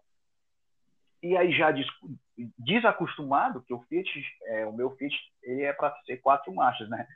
e 1.23 1.37
aí 1.37 1.51
já 1.51 1.71
desacostumado, 2.57 3.61
que 3.63 3.73
o 3.73 3.81
Fiat, 3.83 4.09
é, 4.45 4.65
o 4.65 4.73
meu 4.73 4.95
Fiat, 4.95 5.15
ele 5.43 5.61
é 5.61 5.73
para 5.73 5.95
ser 6.03 6.17
quatro 6.17 6.53
marchas, 6.53 6.89
né? 6.89 7.07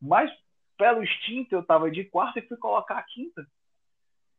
Mas 0.00 0.30
pelo 0.76 1.04
instinto 1.04 1.54
eu 1.54 1.60
estava 1.60 1.90
de 1.90 2.04
quarta 2.04 2.40
e 2.40 2.48
fui 2.48 2.56
colocar 2.56 2.98
a 2.98 3.02
quinta. 3.02 3.46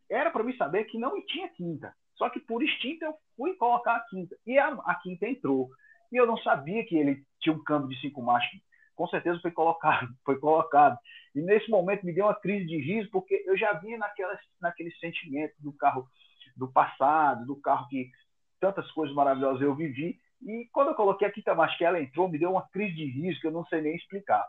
Era 0.09 0.29
para 0.29 0.43
mim 0.43 0.55
saber 0.57 0.83
que 0.85 0.97
não 0.97 1.25
tinha 1.25 1.47
quinta. 1.49 1.95
Só 2.15 2.29
que 2.29 2.39
por 2.41 2.61
instinto 2.61 3.05
eu 3.05 3.15
fui 3.37 3.55
colocar 3.55 3.95
a 3.95 4.01
quinta. 4.01 4.35
E 4.45 4.59
a, 4.59 4.67
a 4.67 4.95
quinta 4.95 5.27
entrou. 5.27 5.69
E 6.11 6.17
eu 6.17 6.27
não 6.27 6.37
sabia 6.37 6.85
que 6.85 6.97
ele 6.97 7.25
tinha 7.39 7.55
um 7.55 7.63
câmbio 7.63 7.89
de 7.89 7.99
cinco 8.01 8.21
marchas. 8.21 8.59
Com 8.95 9.07
certeza 9.07 9.39
foi 9.41 9.51
colocado, 9.51 10.07
foi 10.25 10.39
colocado. 10.39 10.97
E 11.33 11.41
nesse 11.41 11.69
momento 11.69 12.05
me 12.05 12.13
deu 12.13 12.25
uma 12.25 12.35
crise 12.35 12.65
de 12.65 12.77
riso, 12.77 13.09
porque 13.11 13.43
eu 13.45 13.57
já 13.57 13.73
vinha 13.73 13.97
naquela, 13.97 14.37
naquele 14.61 14.91
sentimento 14.95 15.53
do 15.59 15.73
carro 15.73 16.07
do 16.55 16.71
passado, 16.71 17.45
do 17.45 17.55
carro 17.57 17.87
que 17.89 18.09
tantas 18.59 18.89
coisas 18.91 19.13
maravilhosas 19.15 19.61
eu 19.61 19.75
vivi. 19.75 20.17
E 20.41 20.67
quando 20.71 20.89
eu 20.89 20.95
coloquei 20.95 21.27
a 21.27 21.31
quinta 21.31 21.53
marcha 21.53 21.77
que 21.77 21.85
ela 21.85 21.99
entrou, 21.99 22.29
me 22.29 22.39
deu 22.39 22.51
uma 22.51 22.67
crise 22.69 22.95
de 22.95 23.05
riso 23.05 23.39
que 23.39 23.47
eu 23.47 23.51
não 23.51 23.65
sei 23.65 23.81
nem 23.81 23.95
explicar. 23.95 24.47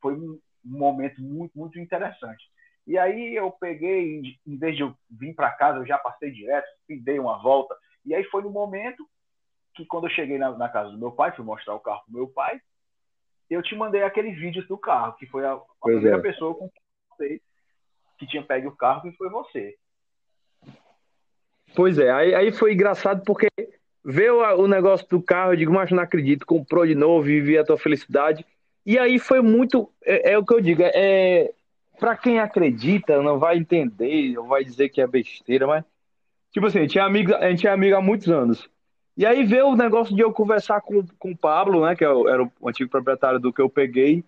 Foi 0.00 0.14
um, 0.14 0.38
um 0.64 0.78
momento 0.78 1.20
muito, 1.20 1.58
muito 1.58 1.78
interessante. 1.78 2.44
E 2.86 2.96
aí 2.96 3.34
eu 3.34 3.50
peguei, 3.50 4.22
em 4.46 4.56
vez 4.56 4.76
de 4.76 4.82
eu 4.82 4.94
vir 5.10 5.34
para 5.34 5.50
casa, 5.50 5.78
eu 5.78 5.86
já 5.86 5.98
passei 5.98 6.30
direto, 6.30 6.66
dei 6.88 7.18
uma 7.18 7.38
volta. 7.42 7.76
E 8.04 8.14
aí 8.14 8.24
foi 8.24 8.42
no 8.42 8.50
momento 8.50 9.06
que 9.74 9.84
quando 9.84 10.06
eu 10.06 10.10
cheguei 10.10 10.38
na, 10.38 10.56
na 10.56 10.68
casa 10.68 10.90
do 10.90 10.98
meu 10.98 11.12
pai, 11.12 11.32
fui 11.32 11.44
mostrar 11.44 11.74
o 11.74 11.80
carro 11.80 12.02
pro 12.04 12.14
meu 12.14 12.28
pai, 12.28 12.60
eu 13.50 13.62
te 13.62 13.74
mandei 13.74 14.02
aquele 14.02 14.32
vídeo 14.32 14.66
do 14.66 14.76
carro, 14.76 15.14
que 15.14 15.26
foi 15.26 15.44
a, 15.44 15.52
a 15.52 15.60
primeira 15.82 16.18
é. 16.18 16.20
pessoa 16.20 16.54
com 16.54 16.68
que 16.68 17.40
que 18.18 18.26
tinha 18.26 18.42
pego 18.42 18.68
o 18.68 18.76
carro, 18.76 19.02
que 19.02 19.16
foi 19.16 19.30
você. 19.30 19.76
Pois 21.74 21.98
é, 21.98 22.10
aí, 22.10 22.34
aí 22.34 22.52
foi 22.52 22.72
engraçado 22.72 23.22
porque 23.24 23.46
veio 24.04 24.40
o 24.56 24.66
negócio 24.66 25.06
do 25.08 25.22
carro, 25.22 25.52
eu 25.52 25.56
digo, 25.56 25.72
mas 25.72 25.90
não 25.90 26.02
acredito, 26.02 26.44
comprou 26.44 26.86
de 26.86 26.94
novo, 26.94 27.22
vivi 27.22 27.56
a 27.56 27.64
tua 27.64 27.78
felicidade. 27.78 28.44
E 28.84 28.98
aí 28.98 29.18
foi 29.18 29.40
muito, 29.40 29.88
é, 30.04 30.32
é 30.32 30.38
o 30.38 30.44
que 30.44 30.54
eu 30.54 30.60
digo, 30.60 30.82
é, 30.82 30.90
é 30.94 31.52
para 31.98 32.16
quem 32.16 32.38
acredita, 32.38 33.20
não 33.22 33.38
vai 33.38 33.56
entender, 33.58 34.32
não 34.32 34.46
vai 34.46 34.64
dizer 34.64 34.88
que 34.88 35.00
é 35.00 35.06
besteira, 35.06 35.66
mas. 35.66 35.84
Tipo 36.50 36.66
assim, 36.66 36.78
a 36.78 36.82
gente 36.82 36.98
é 36.98 37.02
amigo, 37.02 37.34
a 37.34 37.50
gente 37.50 37.66
é 37.66 37.70
amigo 37.70 37.94
há 37.94 38.00
muitos 38.00 38.28
anos. 38.28 38.68
E 39.18 39.26
aí 39.26 39.44
veio 39.44 39.66
o 39.66 39.76
negócio 39.76 40.14
de 40.14 40.22
eu 40.22 40.32
conversar 40.32 40.80
com, 40.80 41.04
com 41.18 41.32
o 41.32 41.36
Pablo, 41.36 41.84
né? 41.84 41.96
Que 41.96 42.04
é 42.04 42.08
era 42.08 42.44
o 42.44 42.68
antigo 42.68 42.88
proprietário 42.88 43.40
do 43.40 43.52
que 43.52 43.60
eu 43.60 43.68
peguei. 43.68 44.24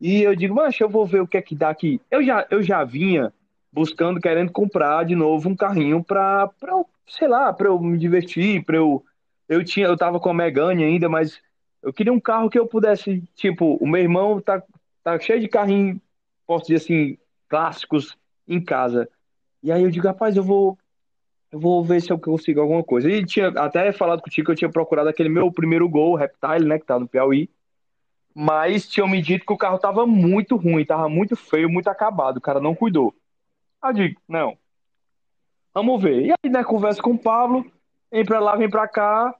E 0.00 0.22
eu 0.22 0.34
digo, 0.36 0.54
mas 0.54 0.78
eu 0.80 0.88
vou 0.88 1.04
ver 1.04 1.20
o 1.20 1.26
que 1.26 1.36
é 1.36 1.42
que 1.42 1.56
dá 1.56 1.68
aqui. 1.68 2.00
Eu 2.08 2.22
já, 2.22 2.46
eu 2.48 2.62
já 2.62 2.84
vinha 2.84 3.32
buscando, 3.72 4.20
querendo 4.20 4.52
comprar 4.52 5.04
de 5.04 5.16
novo 5.16 5.48
um 5.48 5.56
carrinho 5.56 6.02
pra 6.04 6.48
sei 7.06 7.26
lá, 7.26 7.52
pra 7.52 7.66
eu 7.66 7.80
me 7.80 7.98
divertir, 7.98 8.64
pra 8.64 8.76
eu. 8.76 9.04
Eu 9.48 9.64
tinha, 9.64 9.86
eu 9.86 9.96
tava 9.96 10.20
com 10.20 10.30
a 10.30 10.34
Megane 10.34 10.84
ainda, 10.84 11.08
mas 11.08 11.40
eu 11.82 11.92
queria 11.92 12.12
um 12.12 12.20
carro 12.20 12.50
que 12.50 12.58
eu 12.58 12.66
pudesse, 12.66 13.22
tipo, 13.34 13.76
o 13.80 13.88
meu 13.88 14.00
irmão 14.00 14.40
tá, 14.40 14.62
tá 15.02 15.18
cheio 15.18 15.40
de 15.40 15.48
carrinho 15.48 16.00
posso 16.48 16.66
dizer 16.66 16.76
assim, 16.76 17.18
clássicos 17.46 18.16
em 18.48 18.58
casa. 18.58 19.06
E 19.62 19.70
aí 19.70 19.82
eu 19.82 19.90
digo, 19.90 20.06
rapaz, 20.06 20.34
eu 20.34 20.42
vou 20.42 20.78
eu 21.50 21.58
vou 21.58 21.84
ver 21.84 22.00
se 22.00 22.10
eu 22.10 22.18
consigo 22.18 22.60
alguma 22.60 22.82
coisa. 22.82 23.10
E 23.10 23.24
tinha 23.24 23.48
até 23.48 23.92
falado 23.92 24.22
contigo 24.22 24.46
que 24.46 24.52
eu 24.52 24.56
tinha 24.56 24.70
procurado 24.70 25.08
aquele 25.08 25.28
meu 25.28 25.50
primeiro 25.50 25.88
gol, 25.88 26.14
Reptile, 26.14 26.66
né, 26.66 26.78
que 26.78 26.86
tá 26.86 26.98
no 26.98 27.08
Piauí. 27.08 27.48
Mas 28.34 28.88
tinham 28.88 29.08
me 29.08 29.20
dito 29.20 29.46
que 29.46 29.52
o 29.52 29.58
carro 29.58 29.78
tava 29.78 30.06
muito 30.06 30.56
ruim, 30.56 30.84
tava 30.84 31.08
muito 31.08 31.34
feio, 31.34 31.68
muito 31.68 31.88
acabado, 31.88 32.36
o 32.36 32.40
cara 32.40 32.60
não 32.60 32.74
cuidou. 32.74 33.14
Aí 33.82 33.90
eu 33.90 33.94
digo, 33.94 34.20
não. 34.28 34.56
Vamos 35.74 36.02
ver. 36.02 36.26
E 36.26 36.30
aí, 36.30 36.50
né, 36.50 36.62
conversa 36.62 37.02
com 37.02 37.12
o 37.12 37.18
Pablo, 37.18 37.64
vem 38.12 38.24
pra 38.24 38.40
lá, 38.40 38.56
vem 38.56 38.68
pra 38.68 38.86
cá. 38.86 39.34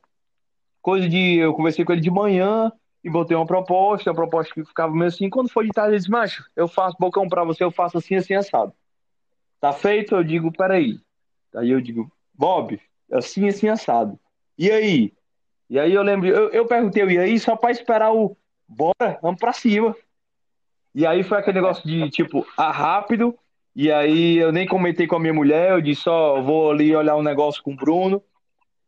Coisa 0.80 1.08
de. 1.08 1.36
Eu 1.36 1.52
conversei 1.54 1.84
com 1.84 1.92
ele 1.92 2.00
de 2.00 2.10
manhã, 2.10 2.72
e 3.02 3.10
botei 3.10 3.36
uma 3.36 3.46
proposta, 3.46 4.10
uma 4.10 4.16
proposta 4.16 4.52
que 4.52 4.64
ficava 4.64 4.92
meio 4.92 5.06
assim. 5.06 5.30
Quando 5.30 5.50
foi 5.50 5.66
de 5.66 5.72
tarde, 5.72 5.92
ele 5.92 5.98
disse, 5.98 6.10
macho, 6.10 6.44
eu 6.56 6.68
faço 6.68 6.96
bocão 6.98 7.28
pra 7.28 7.44
você, 7.44 7.64
eu 7.64 7.70
faço 7.70 7.98
assim, 7.98 8.16
assim, 8.16 8.34
assado. 8.34 8.72
Tá 9.60 9.72
feito? 9.72 10.14
Eu 10.14 10.24
digo, 10.24 10.52
peraí. 10.52 11.00
Aí 11.58 11.70
eu 11.70 11.80
digo, 11.80 12.10
Bob, 12.34 12.80
assim, 13.12 13.48
assim, 13.48 13.68
assado. 13.68 14.18
E 14.56 14.70
aí? 14.70 15.12
E 15.68 15.78
aí 15.78 15.92
eu 15.92 16.02
lembro, 16.02 16.28
eu, 16.28 16.48
eu 16.50 16.66
perguntei, 16.66 17.04
e 17.04 17.18
aí, 17.18 17.38
só 17.38 17.56
pra 17.56 17.70
esperar 17.70 18.12
o 18.12 18.36
bora, 18.66 19.18
vamos 19.20 19.38
pra 19.38 19.52
cima. 19.52 19.94
E 20.94 21.06
aí 21.06 21.22
foi 21.22 21.38
aquele 21.38 21.60
negócio 21.60 21.86
de, 21.86 22.08
tipo, 22.10 22.46
ah, 22.56 22.70
rápido. 22.70 23.38
E 23.74 23.92
aí 23.92 24.36
eu 24.36 24.50
nem 24.50 24.66
comentei 24.66 25.06
com 25.06 25.16
a 25.16 25.20
minha 25.20 25.34
mulher, 25.34 25.72
eu 25.72 25.80
disse, 25.80 26.02
só 26.02 26.40
vou 26.40 26.70
ali 26.70 26.94
olhar 26.94 27.16
um 27.16 27.22
negócio 27.22 27.62
com 27.62 27.72
o 27.72 27.76
Bruno. 27.76 28.22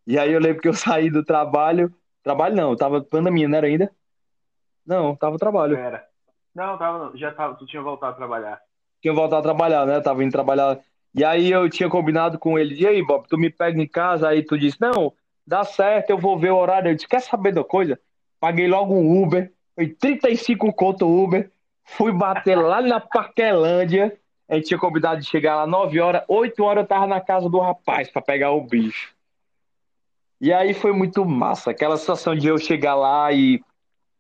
E 0.07 0.19
aí 0.19 0.33
eu 0.33 0.41
lembro 0.41 0.63
que 0.63 0.69
eu 0.69 0.75
saí 0.75 1.11
do 1.11 1.25
trabalho. 1.25 1.95
Trabalho 2.23 2.57
não, 2.57 2.71
eu 2.71 2.77
tava 2.77 3.03
pandemia, 3.03 3.49
não 3.49 3.59
era 3.59 3.67
ainda? 3.67 3.91
Não, 4.85 5.15
tava 5.15 5.39
trabalho. 5.39 5.77
Era. 5.77 6.05
Não, 6.55 6.77
tava, 6.77 7.17
já 7.17 7.33
tava, 7.33 7.55
tu 7.55 7.67
tinha 7.67 7.83
voltado 7.83 8.15
a 8.15 8.17
trabalhar. 8.17 8.61
Tinha 9.01 9.15
voltado 9.15 9.41
a 9.41 9.43
trabalhar, 9.43 9.87
né? 9.87 10.01
Tava 10.01 10.25
indo 10.25 10.33
trabalhar. 10.33 10.81
E 11.15 11.25
aí 11.25 11.51
eu 11.51 11.69
tinha 11.69 11.89
combinado 11.89 12.39
com 12.39 12.59
ele, 12.59 12.81
e 12.81 12.87
aí, 12.87 13.05
Bob, 13.05 13.27
tu 13.29 13.37
me 13.37 13.51
pega 13.51 13.81
em 13.81 13.87
casa, 13.87 14.29
aí 14.29 14.43
tu 14.45 14.57
disse, 14.57 14.81
não, 14.81 15.13
dá 15.47 15.65
certo, 15.65 16.11
eu 16.11 16.19
vou 16.19 16.39
ver 16.39 16.53
o 16.53 16.57
horário. 16.57 16.91
Eu 16.91 16.95
disse, 16.95 17.09
quer 17.09 17.21
saber 17.21 17.53
da 17.53 17.65
coisa? 17.65 17.99
Paguei 18.39 18.69
logo 18.69 18.95
um 18.95 19.23
Uber, 19.23 19.53
foi 19.75 19.89
35 19.89 20.73
conto 20.73 21.07
Uber, 21.07 21.51
fui 21.85 22.13
bater 22.13 22.57
lá 22.57 22.81
na 22.81 23.01
Parquelândia, 23.01 24.17
a 24.49 24.55
gente 24.55 24.69
tinha 24.69 24.79
combinado 24.79 25.21
de 25.21 25.29
chegar 25.29 25.57
lá 25.57 25.67
9 25.67 26.01
horas, 26.01 26.23
8 26.29 26.63
horas 26.63 26.83
eu 26.83 26.89
tava 26.89 27.07
na 27.07 27.21
casa 27.21 27.49
do 27.49 27.59
rapaz 27.59 28.11
para 28.11 28.23
pegar 28.23 28.53
o 28.53 28.61
bicho. 28.61 29.15
E 30.41 30.53
aí 30.53 30.73
foi 30.73 30.93
muito 30.93 31.25
massa, 31.25 31.71
aquela 31.71 31.97
sensação 31.97 32.35
de 32.35 32.47
eu 32.47 32.57
chegar 32.57 32.95
lá 32.95 33.31
e 33.33 33.61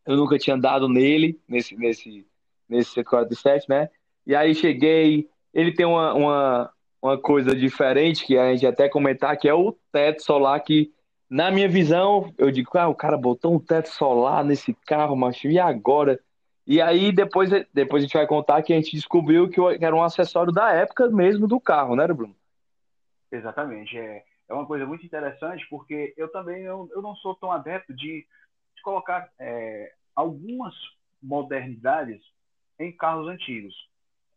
eu 0.04 0.16
nunca 0.16 0.38
tinha 0.38 0.54
andado 0.54 0.88
nele, 0.88 1.40
nesse, 1.48 1.76
nesse, 1.76 2.26
nesse 2.68 2.90
147, 2.90 3.68
né? 3.68 3.88
E 4.26 4.34
aí 4.34 4.54
cheguei, 4.54 5.28
ele 5.54 5.72
tem 5.72 5.86
uma, 5.86 6.12
uma, 6.14 6.72
uma 7.02 7.18
coisa 7.20 7.54
diferente 7.54 8.26
que 8.26 8.36
a 8.36 8.52
gente 8.52 8.66
até 8.66 8.88
comentar, 8.88 9.36
que 9.36 9.48
é 9.48 9.54
o 9.54 9.72
teto 9.92 10.22
solar, 10.22 10.60
que 10.60 10.92
na 11.28 11.50
minha 11.50 11.68
visão, 11.68 12.32
eu 12.36 12.50
digo, 12.50 12.70
ah, 12.76 12.88
o 12.88 12.94
cara 12.94 13.16
botou 13.16 13.54
um 13.54 13.58
teto 13.58 13.88
solar 13.88 14.44
nesse 14.44 14.74
carro, 14.86 15.16
macho, 15.16 15.48
e 15.48 15.58
agora? 15.58 16.18
E 16.66 16.80
aí 16.80 17.12
depois, 17.12 17.50
depois 17.72 18.02
a 18.02 18.06
gente 18.06 18.16
vai 18.16 18.26
contar 18.26 18.62
que 18.62 18.72
a 18.72 18.76
gente 18.76 18.96
descobriu 18.96 19.48
que 19.48 19.60
era 19.80 19.94
um 19.94 20.02
acessório 20.02 20.52
da 20.52 20.72
época 20.72 21.08
mesmo 21.08 21.46
do 21.46 21.60
carro, 21.60 21.96
né, 21.96 22.06
Bruno? 22.08 22.34
Exatamente, 23.30 23.96
é, 23.96 24.24
é 24.48 24.52
uma 24.52 24.66
coisa 24.66 24.84
muito 24.84 25.06
interessante, 25.06 25.66
porque 25.70 26.12
eu 26.16 26.30
também 26.30 26.62
eu, 26.62 26.88
eu 26.92 27.00
não 27.00 27.14
sou 27.16 27.34
tão 27.34 27.50
adepto 27.52 27.94
de 27.94 28.26
de 28.80 28.82
colocar 28.82 29.30
é, 29.38 29.92
algumas 30.16 30.74
modernidades 31.22 32.20
em 32.78 32.90
carros 32.90 33.28
antigos. 33.28 33.74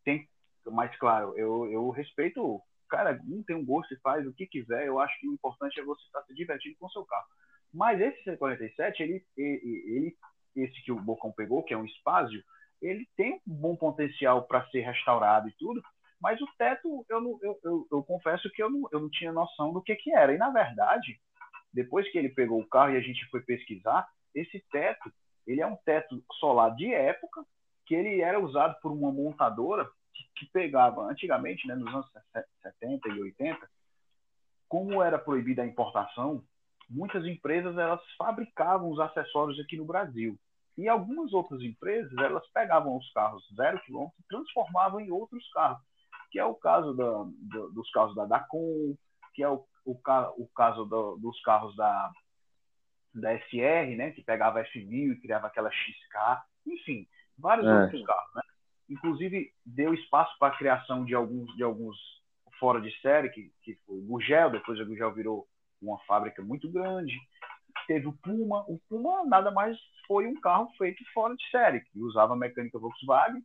Tem, 0.03 0.27
mas 0.72 0.96
claro, 0.98 1.38
eu, 1.38 1.70
eu 1.72 1.89
respeito. 1.89 2.62
Cara, 2.89 3.20
um 3.27 3.41
tem 3.43 3.55
um 3.55 3.65
gosto 3.65 3.93
e 3.93 4.00
faz 4.01 4.25
o 4.27 4.34
que 4.34 4.46
quiser. 4.46 4.86
Eu 4.86 5.00
acho 5.00 5.20
que 5.20 5.27
o 5.27 5.34
importante 5.34 5.79
é 5.79 5.84
você 5.84 6.03
estar 6.03 6.22
se 6.24 6.34
divertindo 6.34 6.75
com 6.79 6.86
o 6.86 6.91
seu 6.91 7.03
carro. 7.05 7.25
Mas 7.74 8.00
esse 8.00 8.24
C47, 8.24 9.00
ele, 9.00 9.25
ele, 9.36 9.84
ele 9.88 10.17
esse 10.55 10.84
que 10.84 10.91
o 10.91 11.01
Bocão 11.01 11.32
pegou, 11.32 11.63
que 11.63 11.74
é 11.74 11.77
um 11.77 11.88
Spazio, 11.88 12.43
ele 12.82 13.08
tem 13.15 13.41
um 13.48 13.55
bom 13.55 13.75
potencial 13.75 14.43
para 14.43 14.67
ser 14.67 14.82
restaurado 14.82 15.50
e 15.50 15.53
tudo, 15.58 15.82
mas 16.22 16.39
o 16.41 16.48
teto, 16.58 17.05
eu, 17.10 17.20
não, 17.20 17.39
eu, 17.41 17.60
eu, 17.63 17.88
eu, 17.91 18.03
confesso 18.03 18.50
que 18.51 18.62
eu 18.62 18.70
não, 18.70 18.88
eu 18.91 19.00
não 19.00 19.10
tinha 19.10 19.32
noção 19.32 19.74
do 19.74 19.82
que, 19.82 19.96
que 19.96 20.13
era. 20.13 20.34
E, 20.34 20.38
na 20.38 20.50
verdade, 20.51 21.20
depois 21.74 22.10
que 22.12 22.17
ele 22.17 22.29
pegou 22.29 22.62
o 22.62 22.67
carro 22.67 22.93
e 22.93 22.98
a 22.98 23.01
gente 23.01 23.25
foi 23.29 23.41
pesquisar, 23.41 24.08
esse 24.34 24.63
teto, 24.72 25.12
ele 25.46 25.62
é 25.62 25.67
um 25.67 25.75
teto 25.77 26.24
solar 26.39 26.75
de 26.75 26.93
época, 26.93 27.43
que 27.86 27.96
ele 27.96 28.22
era 28.22 28.40
usado 28.40 28.75
por 28.82 28.92
uma 28.92 29.12
montadora 29.12 29.86
que, 30.13 30.46
que 30.46 30.52
pegava, 30.52 31.02
antigamente, 31.04 31.68
né, 31.68 31.75
nos 31.75 31.94
anos 31.94 32.08
70 32.62 33.10
e 33.10 33.22
80, 33.22 33.70
como 34.68 35.04
era 35.04 35.20
proibida 35.20 35.62
a 35.62 35.68
importação, 35.68 36.44
muitas 36.90 37.25
empresas 37.25 37.78
elas 37.78 38.02
fabricavam 38.18 38.90
os 38.90 39.00
acessórios 39.00 39.60
aqui 39.60 39.78
no 39.78 39.86
Brasil. 39.86 40.38
E 40.78 40.88
algumas 40.88 41.34
outras 41.34 41.62
empresas, 41.62 42.12
elas 42.18 42.48
pegavam 42.52 42.98
os 42.98 43.12
carros 43.12 43.44
zero 43.56 43.80
quilômetro 43.82 44.16
e 44.20 44.28
transformavam 44.28 45.00
em 45.00 45.12
outros 45.12 45.48
carros, 45.52 45.84
que 46.32 46.40
é 46.40 46.46
o 46.46 46.56
caso 46.56 46.96
da, 46.96 47.24
do, 47.24 47.72
dos 47.74 47.92
carros 47.92 48.16
da 48.16 48.25
Dacom, 48.25 48.96
que 49.36 49.44
é 49.44 49.50
o, 49.50 49.63
o, 49.86 50.00
o 50.38 50.48
caso 50.56 50.86
do, 50.86 51.18
dos 51.18 51.40
carros 51.42 51.75
da, 51.75 52.12
da 53.13 53.38
SR, 53.38 53.96
né, 53.96 54.12
que 54.12 54.24
pegava 54.24 54.63
F1000 54.63 55.13
e 55.13 55.22
criava 55.22 55.48
aquela 55.48 55.70
XK, 55.70 56.42
enfim, 56.66 57.08
vários 57.38 57.66
é. 57.66 57.82
outros 57.84 58.06
carros, 58.06 58.36
né? 58.36 58.42
Inclusive 58.90 59.52
deu 59.66 59.94
espaço 59.94 60.38
para 60.38 60.54
a 60.54 60.58
criação 60.58 61.06
de 61.06 61.16
alguns 61.16 61.54
de 61.56 61.63
alguns 61.63 61.98
fora 62.60 62.80
de 62.80 62.92
série, 63.02 63.30
que, 63.30 63.52
que 63.62 63.75
foi 63.86 63.98
o 63.98 64.02
Gugel, 64.02 64.52
depois 64.52 64.80
o 64.80 64.86
Gugel 64.86 65.13
virou 65.13 65.48
uma 65.82 66.00
fábrica 66.06 66.42
muito 66.42 66.72
grande. 66.72 67.13
Teve 67.88 68.08
o 68.08 68.13
Puma, 68.13 68.63
o 68.68 68.80
Puma 68.88 69.25
nada 69.25 69.52
mais 69.52 69.78
foi 70.08 70.28
um 70.28 70.40
carro 70.40 70.70
feito 70.78 71.04
fora 71.13 71.36
de 71.36 71.50
série, 71.50 71.82
que 71.82 72.00
usava 72.00 72.36
mecânica 72.36 72.80
Volkswagen, 72.80 73.44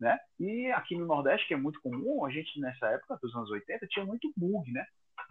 né? 0.00 0.18
E 0.38 0.70
aqui 0.72 0.96
no 0.96 1.06
Nordeste, 1.06 1.48
que 1.48 1.54
é 1.54 1.56
muito 1.56 1.80
comum, 1.80 2.24
a 2.24 2.30
gente 2.30 2.58
nessa 2.60 2.86
época 2.88 3.18
dos 3.20 3.34
anos 3.34 3.50
80 3.50 3.86
tinha 3.88 4.04
muito 4.04 4.32
bug, 4.36 4.70
né? 4.72 4.84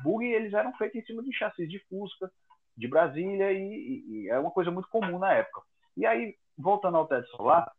Bug 0.03 0.25
eles 0.25 0.53
eram 0.53 0.73
feitos 0.73 1.01
em 1.01 1.05
cima 1.05 1.23
de 1.23 1.33
chassis 1.33 1.69
de 1.69 1.79
Fusca, 1.87 2.31
de 2.75 2.87
Brasília 2.87 3.51
e, 3.51 4.03
e, 4.07 4.29
é 4.29 4.39
uma 4.39 4.51
coisa 4.51 4.71
muito 4.71 4.89
comum 4.89 5.19
na 5.19 5.33
época. 5.33 5.61
E 5.95 6.05
aí, 6.05 6.35
voltando 6.57 6.97
ao 6.97 7.07
teto 7.07 7.27
solar, 7.29 7.71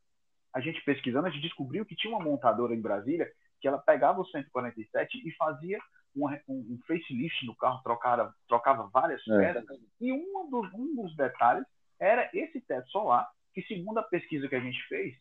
a 0.55 0.61
gente 0.61 0.83
pesquisando, 0.85 1.27
a 1.27 1.31
gente 1.31 1.43
descobriu 1.43 1.85
que 1.85 1.97
tinha 1.97 2.15
uma 2.15 2.25
montadora 2.25 2.75
em 2.75 2.81
Brasília 2.81 3.31
que 3.61 3.67
ela 3.67 3.79
pegava 3.79 4.21
o 4.21 4.27
147 4.27 5.27
e 5.27 5.33
fazia 5.37 5.79
um, 6.15 6.27
um 6.49 6.79
facelift 6.87 7.45
no 7.45 7.57
carro, 7.57 7.83
trocava, 7.83 8.35
trocava 8.47 8.89
várias 8.93 9.27
é. 9.27 9.39
peças, 9.39 9.81
e 10.01 10.13
um 10.13 10.49
dos, 10.49 10.73
um 10.75 10.95
dos 10.95 11.17
detalhes 11.17 11.65
era 11.99 12.31
esse 12.33 12.61
teto 12.61 12.89
solar, 12.91 13.27
que 13.53 13.63
segundo 13.63 13.99
a 13.99 14.03
pesquisa 14.03 14.49
que 14.49 14.55
a 14.55 14.61
gente 14.61 14.81
fez, 14.87 15.15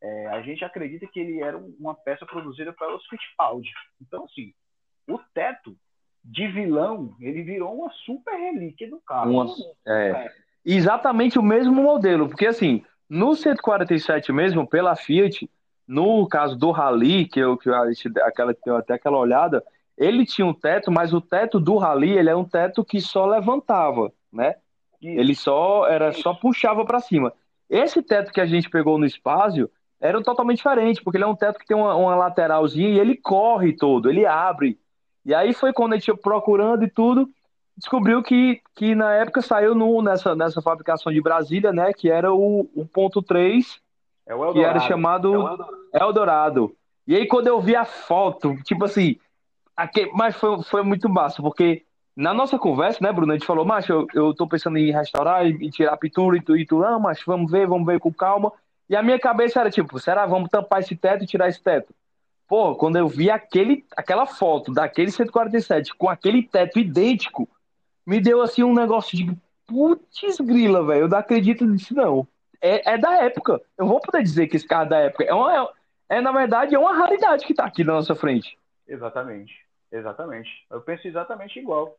é, 0.00 0.26
a 0.26 0.42
gente 0.42 0.64
acredita 0.64 1.06
que 1.06 1.18
ele 1.18 1.40
era 1.40 1.56
uma 1.56 1.94
peça 1.94 2.26
produzida 2.26 2.72
pelos 2.72 3.04
Fittipaldi. 3.06 3.70
Então, 4.00 4.24
assim, 4.24 4.52
o 5.08 5.18
teto 5.32 5.76
de 6.22 6.46
vilão, 6.48 7.16
ele 7.20 7.42
virou 7.42 7.74
uma 7.74 7.90
super 8.04 8.34
relíquia 8.34 8.90
do 8.90 9.00
carro. 9.00 9.30
Uma, 9.30 9.54
é, 9.86 10.30
exatamente 10.64 11.38
o 11.38 11.42
mesmo 11.42 11.82
modelo, 11.82 12.28
porque 12.28 12.46
assim, 12.46 12.84
no 13.08 13.34
147 13.34 14.32
mesmo, 14.32 14.66
pela 14.66 14.96
Fiat, 14.96 15.48
no 15.86 16.26
caso 16.28 16.56
do 16.56 16.70
Rally, 16.70 17.26
que 17.26 17.38
eu, 17.38 17.56
que 17.56 17.68
eu 17.68 17.74
aquela, 18.24 18.54
até 18.78 18.94
aquela 18.94 19.18
olhada, 19.18 19.62
ele 19.96 20.26
tinha 20.26 20.46
um 20.46 20.52
teto, 20.52 20.90
mas 20.90 21.14
o 21.14 21.20
teto 21.20 21.58
do 21.58 21.76
Rally, 21.76 22.18
ele 22.18 22.28
é 22.28 22.36
um 22.36 22.44
teto 22.44 22.84
que 22.84 23.00
só 23.00 23.24
levantava, 23.24 24.12
né? 24.32 24.56
Ele 25.00 25.34
só 25.34 25.86
era 25.86 26.12
só 26.12 26.34
puxava 26.34 26.84
para 26.84 27.00
cima. 27.00 27.32
Esse 27.68 28.02
teto 28.02 28.32
que 28.32 28.40
a 28.40 28.46
gente 28.46 28.68
pegou 28.68 28.98
no 28.98 29.06
espaço 29.06 29.70
era 30.00 30.22
totalmente 30.22 30.58
diferente, 30.58 31.02
porque 31.02 31.16
ele 31.16 31.24
é 31.24 31.28
um 31.28 31.36
teto 31.36 31.58
que 31.58 31.66
tem 31.66 31.76
uma, 31.76 31.94
uma 31.94 32.14
lateralzinha 32.14 32.88
e 32.88 32.98
ele 32.98 33.16
corre 33.16 33.74
todo, 33.74 34.10
ele 34.10 34.26
abre. 34.26 34.78
E 35.24 35.34
aí 35.34 35.52
foi 35.52 35.72
quando 35.72 35.92
a 35.94 35.96
gente 35.96 36.08
ia 36.08 36.16
procurando 36.16 36.84
e 36.84 36.90
tudo, 36.90 37.28
descobriu 37.76 38.22
que, 38.22 38.60
que 38.74 38.94
na 38.94 39.12
época 39.14 39.42
saiu 39.42 39.74
no, 39.74 40.00
nessa, 40.02 40.34
nessa 40.34 40.62
fabricação 40.62 41.12
de 41.12 41.20
Brasília, 41.20 41.72
né? 41.72 41.92
Que 41.92 42.10
era 42.10 42.32
o 42.32 42.68
1.3, 42.76 43.78
é 44.26 44.34
o 44.34 44.52
que 44.52 44.60
era 44.60 44.80
chamado 44.80 45.32
é 45.32 45.34
Eldorado. 45.34 45.76
Eldorado. 45.92 46.76
E 47.06 47.14
aí 47.14 47.26
quando 47.26 47.46
eu 47.46 47.60
vi 47.60 47.76
a 47.76 47.84
foto, 47.84 48.56
tipo 48.64 48.84
assim, 48.84 49.16
aqui, 49.76 50.10
mas 50.12 50.34
foi, 50.36 50.62
foi 50.62 50.82
muito 50.82 51.08
massa, 51.08 51.42
porque 51.42 51.84
na 52.16 52.32
nossa 52.32 52.58
conversa, 52.58 52.98
né, 53.02 53.12
Bruno, 53.12 53.32
a 53.32 53.36
gente 53.36 53.46
falou, 53.46 53.64
macho, 53.64 53.92
eu, 53.92 54.06
eu 54.14 54.34
tô 54.34 54.48
pensando 54.48 54.78
em 54.78 54.90
restaurar 54.90 55.46
e, 55.46 55.70
tirar 55.70 55.96
pintura 55.98 56.38
e 56.38 56.40
tu, 56.40 56.56
e 56.56 56.64
tu, 56.64 56.82
ah, 56.82 56.98
macho, 56.98 57.22
vamos 57.26 57.50
ver, 57.52 57.66
vamos 57.66 57.86
ver 57.86 58.00
com 58.00 58.12
calma. 58.12 58.50
E 58.88 58.96
a 58.96 59.02
minha 59.02 59.18
cabeça 59.18 59.60
era 59.60 59.70
tipo, 59.70 59.98
será, 59.98 60.24
vamos 60.24 60.48
tampar 60.48 60.80
esse 60.80 60.96
teto 60.96 61.24
e 61.24 61.26
tirar 61.26 61.48
esse 61.48 61.62
teto? 61.62 61.92
Pô, 62.48 62.74
quando 62.74 62.96
eu 62.96 63.06
vi 63.06 63.30
aquele, 63.30 63.84
aquela 63.94 64.24
foto 64.24 64.72
daquele 64.72 65.10
147 65.10 65.94
com 65.94 66.08
aquele 66.08 66.42
teto 66.42 66.78
idêntico, 66.78 67.46
me 68.06 68.20
deu 68.20 68.40
assim 68.40 68.62
um 68.62 68.72
negócio 68.72 69.16
de 69.16 69.36
putz 69.66 70.38
grila, 70.40 70.84
velho. 70.86 71.02
Eu 71.02 71.08
não 71.08 71.18
acredito 71.18 71.66
nisso, 71.66 71.94
não. 71.94 72.26
É, 72.60 72.94
é, 72.94 72.98
da 72.98 73.24
época. 73.24 73.60
Eu 73.76 73.86
vou 73.86 74.00
poder 74.00 74.22
dizer 74.22 74.46
que 74.46 74.56
esse 74.56 74.66
carro 74.66 74.86
é 74.86 74.88
da 74.88 74.98
época. 75.00 75.24
É, 75.24 75.34
uma, 75.34 75.72
é, 76.08 76.20
na 76.20 76.32
verdade, 76.32 76.74
é 76.74 76.78
uma 76.78 76.96
raridade 76.96 77.44
que 77.44 77.54
tá 77.54 77.64
aqui 77.64 77.84
na 77.84 77.94
nossa 77.94 78.14
frente. 78.14 78.56
Exatamente. 78.86 79.54
Exatamente. 79.90 80.50
Eu 80.70 80.80
penso 80.80 81.06
exatamente 81.06 81.58
igual. 81.58 81.96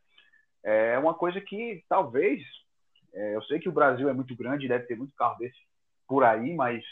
É 0.64 0.98
uma 0.98 1.14
coisa 1.14 1.40
que 1.42 1.84
talvez. 1.88 2.42
É, 3.14 3.36
eu 3.36 3.42
sei 3.44 3.60
que 3.60 3.70
o 3.70 3.72
Brasil 3.72 4.10
é 4.10 4.14
muito 4.14 4.36
grande, 4.36 4.68
deve 4.68 4.86
ter 4.86 4.96
muito 4.96 5.16
carro 5.16 5.38
desse 5.38 5.58
por 6.08 6.24
aí, 6.24 6.54
mas 6.54 6.84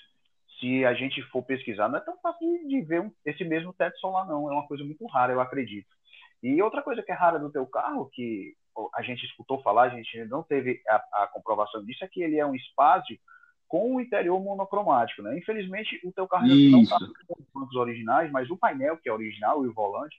se 0.59 0.83
a 0.85 0.93
gente 0.93 1.21
for 1.23 1.43
pesquisar, 1.43 1.87
não 1.87 1.97
é 1.97 2.01
tão 2.01 2.17
fácil 2.19 2.67
de 2.67 2.81
ver 2.81 3.11
esse 3.25 3.43
mesmo 3.43 3.73
teto 3.73 3.97
solar, 3.99 4.25
não. 4.27 4.49
É 4.49 4.53
uma 4.53 4.67
coisa 4.67 4.83
muito 4.83 5.05
rara, 5.07 5.33
eu 5.33 5.41
acredito. 5.41 5.87
E 6.41 6.61
outra 6.61 6.81
coisa 6.81 7.01
que 7.01 7.11
é 7.11 7.15
rara 7.15 7.39
do 7.39 7.51
teu 7.51 7.65
carro, 7.65 8.09
que 8.13 8.55
a 8.93 9.01
gente 9.01 9.25
escutou 9.25 9.61
falar, 9.61 9.83
a 9.83 9.89
gente 9.89 10.25
não 10.25 10.43
teve 10.43 10.81
a, 10.87 11.23
a 11.23 11.27
comprovação 11.27 11.83
disso, 11.83 12.03
é 12.03 12.07
que 12.07 12.21
ele 12.21 12.37
é 12.37 12.45
um 12.45 12.55
espaço 12.55 13.13
com 13.67 13.95
o 13.95 14.01
interior 14.01 14.39
monocromático, 14.39 15.21
né? 15.21 15.37
Infelizmente, 15.37 15.99
o 16.03 16.11
teu 16.11 16.27
carro 16.27 16.47
não 16.47 16.81
está 16.81 16.97
com 16.99 17.33
os 17.39 17.45
bancos 17.53 17.75
originais, 17.75 18.31
mas 18.31 18.49
o 18.49 18.57
painel, 18.57 18.97
que 18.97 19.09
é 19.09 19.13
original, 19.13 19.65
e 19.65 19.67
o 19.67 19.73
volante, 19.73 20.15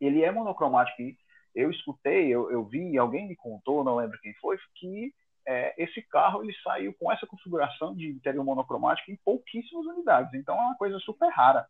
ele 0.00 0.22
é 0.22 0.30
monocromático. 0.30 1.02
E 1.02 1.16
eu 1.54 1.70
escutei, 1.70 2.28
eu, 2.28 2.50
eu 2.50 2.64
vi, 2.64 2.96
alguém 2.96 3.28
me 3.28 3.36
contou, 3.36 3.84
não 3.84 3.96
lembro 3.96 4.18
quem 4.20 4.32
foi, 4.34 4.58
que 4.76 5.12
é, 5.46 5.74
esse 5.82 6.00
carro 6.02 6.42
ele 6.42 6.54
saiu 6.62 6.94
com 6.94 7.12
essa 7.12 7.26
configuração 7.26 7.94
de 7.94 8.08
interior 8.08 8.44
monocromático 8.44 9.10
em 9.10 9.18
pouquíssimas 9.24 9.84
unidades. 9.86 10.32
Então, 10.34 10.56
é 10.56 10.60
uma 10.60 10.76
coisa 10.76 10.98
super 11.00 11.28
rara. 11.30 11.66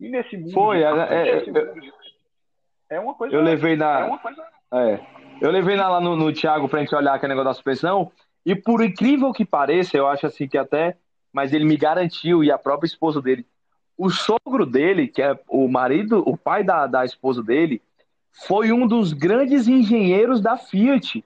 E 0.00 0.08
nesse 0.08 0.36
mundo... 0.36 0.52
Foi, 0.52 0.82
é, 0.82 0.86
é, 0.86 1.38
é, 1.38 1.44
uma 3.00 3.14
coisa... 3.14 3.34
Eu 3.34 3.42
levei 3.42 3.76
na... 3.76 4.00
É 4.00 4.04
uma 4.04 4.18
coisa 4.18 4.42
é. 4.72 5.00
Eu 5.40 5.50
levei 5.50 5.76
lá 5.76 6.00
no, 6.00 6.16
no 6.16 6.32
Thiago 6.32 6.68
pra 6.68 6.80
gente 6.80 6.94
olhar 6.94 7.14
aquele 7.14 7.34
negócio 7.34 7.50
da 7.50 7.54
suspensão. 7.54 8.10
E 8.44 8.54
por 8.54 8.82
incrível 8.82 9.32
que 9.32 9.44
pareça, 9.44 9.96
eu 9.96 10.08
acho 10.08 10.26
assim 10.26 10.48
que 10.48 10.56
até. 10.56 10.96
Mas 11.32 11.52
ele 11.52 11.64
me 11.64 11.76
garantiu, 11.76 12.42
e 12.42 12.50
a 12.50 12.58
própria 12.58 12.86
esposa 12.86 13.20
dele. 13.20 13.46
O 13.96 14.08
sogro 14.08 14.64
dele, 14.64 15.08
que 15.08 15.22
é 15.22 15.38
o 15.48 15.68
marido, 15.68 16.22
o 16.26 16.36
pai 16.36 16.64
da, 16.64 16.86
da 16.86 17.04
esposa 17.04 17.42
dele, 17.42 17.82
foi 18.46 18.72
um 18.72 18.86
dos 18.86 19.12
grandes 19.12 19.68
engenheiros 19.68 20.40
da 20.40 20.56
Fiat. 20.56 21.22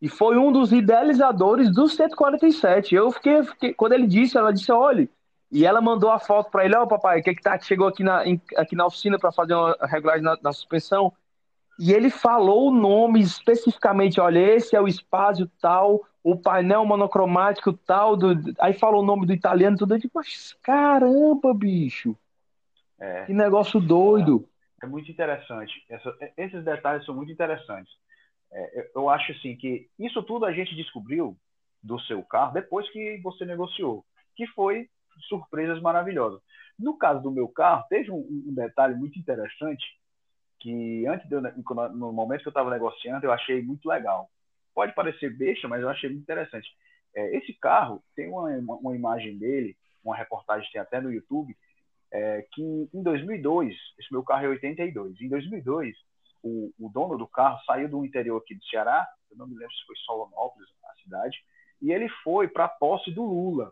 E 0.00 0.08
foi 0.08 0.36
um 0.36 0.50
dos 0.50 0.72
idealizadores 0.72 1.70
do 1.72 1.88
147. 1.88 2.94
Eu 2.94 3.10
fiquei, 3.12 3.42
fiquei 3.42 3.74
quando 3.74 3.92
ele 3.92 4.06
disse, 4.06 4.38
ela 4.38 4.52
disse: 4.52 4.72
olha. 4.72 5.08
E 5.50 5.64
ela 5.64 5.80
mandou 5.80 6.10
a 6.10 6.18
foto 6.18 6.50
para 6.50 6.64
ele: 6.64 6.76
Ó, 6.76 6.82
oh, 6.82 6.88
papai, 6.88 7.20
o 7.20 7.22
que, 7.22 7.34
que 7.34 7.42
tá 7.42 7.58
chegou 7.58 7.88
aqui 7.88 8.02
na, 8.02 8.26
em, 8.26 8.40
aqui 8.56 8.74
na 8.74 8.86
oficina 8.86 9.18
para 9.18 9.32
fazer 9.32 9.54
uma 9.54 9.76
regulagem 9.82 10.22
na, 10.22 10.36
na 10.42 10.52
suspensão? 10.52 11.12
e 11.78 11.92
ele 11.92 12.10
falou 12.10 12.68
o 12.68 12.74
nome 12.74 13.20
especificamente, 13.20 14.20
olha, 14.20 14.38
esse 14.38 14.76
é 14.76 14.80
o 14.80 14.88
espaço 14.88 15.50
tal, 15.60 16.06
o 16.22 16.36
painel 16.36 16.84
monocromático 16.84 17.72
tal, 17.72 18.16
do... 18.16 18.34
aí 18.60 18.72
falou 18.72 19.02
o 19.02 19.06
nome 19.06 19.26
do 19.26 19.32
italiano, 19.32 19.76
tudo, 19.76 19.94
eu 19.94 19.98
digo, 19.98 20.12
mas 20.14 20.54
caramba, 20.62 21.52
bicho, 21.52 22.16
é, 22.98 23.24
que 23.24 23.32
negócio 23.32 23.80
doido. 23.80 24.48
É, 24.82 24.86
é 24.86 24.88
muito 24.88 25.10
interessante, 25.10 25.84
Essa, 25.88 26.16
esses 26.36 26.64
detalhes 26.64 27.04
são 27.04 27.14
muito 27.14 27.32
interessantes. 27.32 27.92
É, 28.52 28.90
eu 28.94 29.10
acho 29.10 29.32
assim 29.32 29.56
que 29.56 29.88
isso 29.98 30.22
tudo 30.22 30.46
a 30.46 30.52
gente 30.52 30.76
descobriu 30.76 31.36
do 31.82 31.98
seu 32.00 32.22
carro 32.22 32.54
depois 32.54 32.88
que 32.90 33.20
você 33.22 33.44
negociou, 33.44 34.04
que 34.36 34.46
foi 34.48 34.88
surpresas 35.28 35.80
maravilhosas. 35.80 36.40
No 36.78 36.96
caso 36.96 37.22
do 37.22 37.30
meu 37.30 37.48
carro, 37.48 37.84
teve 37.88 38.10
um, 38.10 38.18
um 38.18 38.54
detalhe 38.54 38.94
muito 38.94 39.18
interessante 39.18 39.84
que 40.60 41.06
antes 41.06 41.28
de 41.28 41.34
eu, 41.34 41.42
no 41.92 42.12
momento 42.12 42.40
que 42.40 42.48
eu 42.48 42.50
estava 42.50 42.70
negociando, 42.70 43.26
eu 43.26 43.32
achei 43.32 43.62
muito 43.62 43.86
legal. 43.86 44.30
Pode 44.74 44.94
parecer 44.94 45.36
besta, 45.36 45.68
mas 45.68 45.82
eu 45.82 45.88
achei 45.88 46.08
muito 46.08 46.22
interessante. 46.22 46.68
É, 47.14 47.36
esse 47.36 47.52
carro 47.54 48.02
tem 48.16 48.28
uma, 48.28 48.48
uma, 48.58 48.96
imagem 48.96 49.36
dele, 49.38 49.76
uma 50.02 50.16
reportagem 50.16 50.68
tem 50.72 50.80
até 50.80 51.00
no 51.00 51.12
YouTube, 51.12 51.54
é, 52.10 52.46
que 52.52 52.62
em 52.92 53.02
2002, 53.02 53.74
esse 53.98 54.10
meu 54.10 54.22
carro 54.22 54.46
é 54.46 54.48
82, 54.48 55.20
em 55.20 55.28
2002, 55.28 55.94
o, 56.42 56.72
o 56.78 56.88
dono 56.88 57.16
do 57.16 57.26
carro 57.26 57.62
saiu 57.66 57.88
do 57.88 58.04
interior 58.04 58.38
aqui 58.38 58.54
do 58.54 58.64
Ceará, 58.64 59.06
eu 59.30 59.36
não 59.36 59.46
me 59.46 59.54
lembro 59.54 59.74
se 59.74 59.86
foi 59.86 59.96
Solonópolis, 59.96 60.68
a 60.84 61.02
cidade, 61.02 61.36
e 61.80 61.92
ele 61.92 62.08
foi 62.22 62.48
para 62.48 62.64
a 62.64 62.68
posse 62.68 63.10
do 63.10 63.22
Lula, 63.22 63.70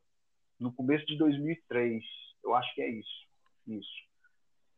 no 0.63 0.73
começo 0.73 1.05
de 1.07 1.19
2003. 1.19 2.03
Eu 2.45 2.55
acho 2.55 2.75
que 2.75 2.83
é 2.83 2.89
isso. 2.89 3.27
Isso. 3.67 4.13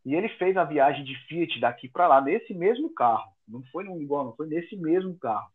E 0.04 0.14
ele 0.14 0.28
fez 0.30 0.56
a 0.56 0.64
viagem 0.64 1.04
de 1.04 1.16
Fiat 1.26 1.60
daqui 1.60 1.88
para 1.88 2.08
lá 2.08 2.20
nesse 2.20 2.52
mesmo 2.52 2.92
carro. 2.92 3.30
Não 3.46 3.62
foi 3.64 3.84
num 3.84 4.00
igual, 4.00 4.24
não 4.24 4.36
foi 4.36 4.46
nesse 4.46 4.76
mesmo 4.76 5.16
carro. 5.18 5.50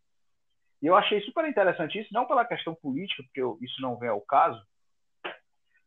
E 0.82 0.88
eu 0.88 0.96
achei 0.96 1.22
super 1.22 1.46
interessante 1.48 2.00
isso, 2.00 2.13
não 2.13 2.26
pela 2.26 2.46
questão 2.46 2.74
política, 2.74 3.22
porque 3.24 3.42
eu, 3.42 3.58
isso 3.62 3.82
não 3.82 3.98
vem 3.98 4.10
ao 4.10 4.22
caso, 4.22 4.65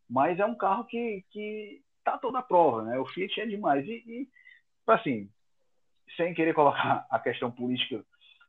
mas 0.08 0.38
é 0.38 0.44
um 0.44 0.54
carro 0.54 0.84
que, 0.84 1.24
que 1.30 1.80
tá 2.04 2.18
toda 2.18 2.38
a 2.38 2.42
prova, 2.42 2.82
né? 2.82 2.98
O 2.98 3.06
Fiat 3.06 3.40
é 3.40 3.46
demais. 3.46 3.86
E, 3.86 4.04
e 4.06 4.28
assim, 4.86 5.30
sem 6.16 6.34
querer 6.34 6.54
colocar 6.54 7.06
a 7.10 7.18
questão 7.18 7.50
política 7.50 8.04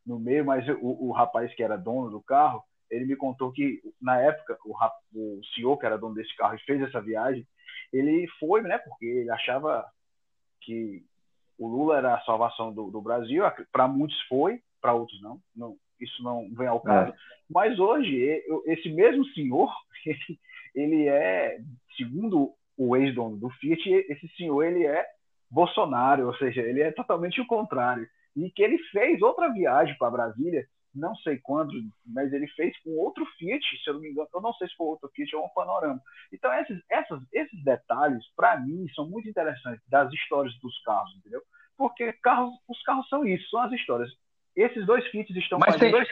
no 0.05 0.19
meio, 0.19 0.45
mas 0.45 0.67
o, 0.67 1.07
o 1.07 1.11
rapaz 1.11 1.53
que 1.55 1.63
era 1.63 1.77
dono 1.77 2.09
do 2.09 2.21
carro, 2.21 2.63
ele 2.89 3.05
me 3.05 3.15
contou 3.15 3.51
que 3.51 3.81
na 4.01 4.19
época 4.19 4.57
o, 4.65 4.75
o 5.13 5.41
senhor 5.55 5.77
que 5.77 5.85
era 5.85 5.97
dono 5.97 6.15
desse 6.15 6.35
carro 6.35 6.55
e 6.55 6.65
fez 6.65 6.81
essa 6.81 7.01
viagem, 7.01 7.47
ele 7.91 8.27
foi, 8.39 8.61
né? 8.61 8.77
Porque 8.77 9.05
ele 9.05 9.31
achava 9.31 9.85
que 10.61 11.03
o 11.57 11.67
Lula 11.67 11.97
era 11.97 12.15
a 12.15 12.21
salvação 12.21 12.73
do, 12.73 12.89
do 12.89 13.01
Brasil, 13.01 13.43
para 13.71 13.87
muitos 13.87 14.19
foi, 14.23 14.61
para 14.81 14.93
outros 14.93 15.21
não, 15.21 15.39
não, 15.55 15.77
isso 15.99 16.21
não 16.23 16.49
vem 16.53 16.67
ao 16.67 16.81
caso. 16.81 17.11
É. 17.11 17.15
Mas 17.49 17.79
hoje, 17.79 18.43
esse 18.65 18.89
mesmo 18.89 19.25
senhor, 19.27 19.71
ele, 20.05 20.39
ele 20.75 21.07
é, 21.07 21.59
segundo 21.95 22.53
o 22.77 22.95
ex-dono 22.97 23.37
do 23.37 23.49
Fiat, 23.51 23.87
esse 23.87 24.27
senhor 24.35 24.63
ele 24.63 24.85
é 24.85 25.05
Bolsonaro, 25.49 26.27
ou 26.27 26.35
seja, 26.35 26.61
ele 26.61 26.81
é 26.81 26.91
totalmente 26.91 27.39
o 27.39 27.47
contrário. 27.47 28.07
E 28.35 28.49
que 28.49 28.63
ele 28.63 28.79
fez 28.91 29.21
outra 29.21 29.53
viagem 29.53 29.95
para 29.97 30.09
Brasília 30.09 30.67
não 30.93 31.15
sei 31.17 31.39
quando, 31.39 31.71
mas 32.05 32.31
ele 32.31 32.47
fez 32.49 32.77
com 32.83 32.91
outro 32.91 33.25
Fiat, 33.37 33.63
se 33.83 33.89
eu 33.89 33.95
não 33.95 34.01
me 34.01 34.09
engano, 34.09 34.27
eu 34.33 34.41
não 34.41 34.53
sei 34.53 34.67
se 34.67 34.75
foi 34.75 34.87
outro 34.87 35.09
Fiat 35.15 35.35
ou 35.35 35.45
um 35.45 35.49
Panorama. 35.49 36.01
Então, 36.31 36.53
esses, 36.53 36.81
essas, 36.89 37.21
esses 37.31 37.63
detalhes, 37.63 38.23
para 38.35 38.59
mim, 38.59 38.85
são 38.93 39.09
muito 39.09 39.27
interessantes 39.27 39.81
das 39.89 40.11
histórias 40.13 40.53
dos 40.59 40.81
carros, 40.83 41.15
entendeu? 41.17 41.41
Porque 41.77 42.13
carros, 42.13 42.53
os 42.67 42.81
carros 42.83 43.07
são 43.09 43.25
isso, 43.25 43.49
são 43.49 43.61
as 43.61 43.71
histórias. 43.71 44.11
Esses 44.55 44.85
dois 44.85 45.05
Fiats 45.07 45.35
estão 45.35 45.57
mas 45.57 45.75
tem, 45.77 45.89
dois 45.89 46.07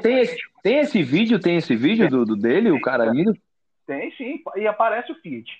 tem, 0.00 0.18
esse, 0.18 0.38
tem 0.62 0.78
esse 0.78 1.02
vídeo, 1.02 1.38
tem 1.38 1.56
esse 1.56 1.76
vídeo 1.76 2.08
do, 2.08 2.24
do 2.24 2.36
dele, 2.36 2.70
tem, 2.70 2.78
o 2.78 2.80
cara 2.80 3.06
indo? 3.14 3.36
Tem 3.86 4.10
sim, 4.16 4.42
e 4.56 4.66
aparece 4.66 5.12
o 5.12 5.20
Fiat. 5.20 5.50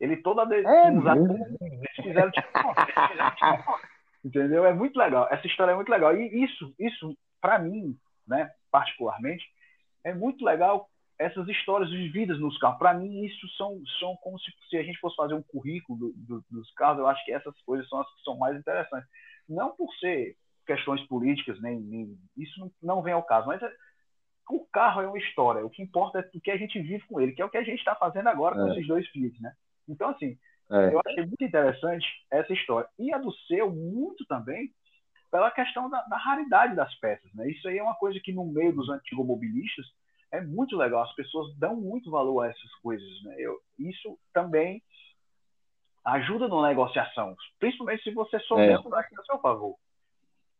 Ele 0.00 0.16
toda 0.18 0.46
vez. 0.46 0.64
É, 0.64 0.88
eles 0.88 1.96
fizeram 2.02 2.30
tipo 2.30 2.48
Entendeu? 4.24 4.64
É 4.64 4.72
muito 4.72 4.96
legal. 4.98 5.28
Essa 5.30 5.46
história 5.46 5.72
é 5.72 5.74
muito 5.74 5.90
legal. 5.90 6.16
E 6.16 6.44
isso, 6.44 6.74
isso 6.78 7.16
para 7.40 7.58
mim, 7.58 7.96
né, 8.26 8.50
particularmente, 8.70 9.44
é 10.04 10.14
muito 10.14 10.44
legal 10.44 10.88
essas 11.18 11.48
histórias 11.48 11.90
vividas 11.90 12.38
nos 12.38 12.56
carros. 12.58 12.78
Para 12.78 12.94
mim, 12.94 13.24
isso 13.24 13.48
são, 13.56 13.80
são 13.98 14.16
como 14.16 14.38
se, 14.38 14.52
se 14.70 14.76
a 14.76 14.82
gente 14.82 15.00
fosse 15.00 15.16
fazer 15.16 15.34
um 15.34 15.42
currículo 15.42 15.98
do, 15.98 16.12
do, 16.16 16.44
dos 16.48 16.72
carros. 16.74 17.00
Eu 17.00 17.08
acho 17.08 17.24
que 17.24 17.32
essas 17.32 17.60
coisas 17.62 17.88
são 17.88 18.00
as 18.00 18.14
que 18.14 18.22
são 18.22 18.38
mais 18.38 18.56
interessantes. 18.56 19.08
Não 19.48 19.74
por 19.74 19.92
ser 19.94 20.36
questões 20.64 21.04
políticas, 21.06 21.60
nem, 21.60 21.80
nem 21.80 22.18
isso 22.36 22.70
não, 22.82 23.02
vem 23.02 23.14
ao 23.14 23.22
caso, 23.22 23.46
mas 23.46 23.60
é, 23.62 23.72
o 24.50 24.64
carro 24.66 25.00
é 25.00 25.08
uma 25.08 25.18
história. 25.18 25.64
O 25.64 25.70
que 25.70 25.82
importa 25.82 26.20
é 26.20 26.30
o 26.36 26.40
que 26.40 26.50
a 26.50 26.56
gente 26.56 26.78
vive 26.80 27.04
com 27.06 27.20
ele, 27.20 27.32
que 27.32 27.42
é 27.42 27.44
o 27.44 27.50
que 27.50 27.56
a 27.56 27.64
gente 27.64 27.78
está 27.78 27.94
fazendo 27.94 28.28
agora 28.28 28.54
é. 28.54 28.58
com 28.58 28.72
esses 28.72 28.86
dois 28.86 29.08
Fiat, 29.08 29.40
né? 29.42 29.52
Então, 29.88 30.10
assim, 30.10 30.38
é. 30.70 30.94
eu 30.94 31.00
achei 31.04 31.24
muito 31.24 31.42
interessante 31.42 32.06
essa 32.30 32.52
história. 32.52 32.88
E 32.98 33.12
a 33.12 33.18
do 33.18 33.32
seu, 33.46 33.70
muito 33.70 34.24
também, 34.26 34.70
pela 35.30 35.50
questão 35.50 35.90
da, 35.90 36.02
da, 36.02 36.16
raridade 36.16 36.74
das 36.74 36.94
peças, 36.96 37.32
né? 37.34 37.50
Isso 37.50 37.68
aí 37.68 37.78
é 37.78 37.82
uma 37.82 37.94
coisa 37.94 38.18
que 38.22 38.32
no 38.32 38.44
meio 38.46 38.72
dos 38.74 38.88
antigos 38.88 39.26
mobilistas 39.26 39.86
é 40.32 40.40
muito 40.40 40.76
legal. 40.76 41.02
As 41.02 41.14
pessoas 41.14 41.54
dão 41.56 41.76
muito 41.76 42.10
valor 42.10 42.42
a 42.42 42.48
essas 42.48 42.74
coisas, 42.82 43.08
né? 43.24 43.34
Eu, 43.38 43.58
isso 43.78 44.18
também 44.32 44.82
ajuda 46.04 46.48
na 46.48 46.68
negociação, 46.68 47.36
principalmente 47.58 48.02
se 48.02 48.10
você 48.12 48.38
souber 48.40 48.70
é. 48.70 48.78
usar 48.78 49.00
a 49.00 49.24
seu 49.24 49.38
favor. 49.40 49.76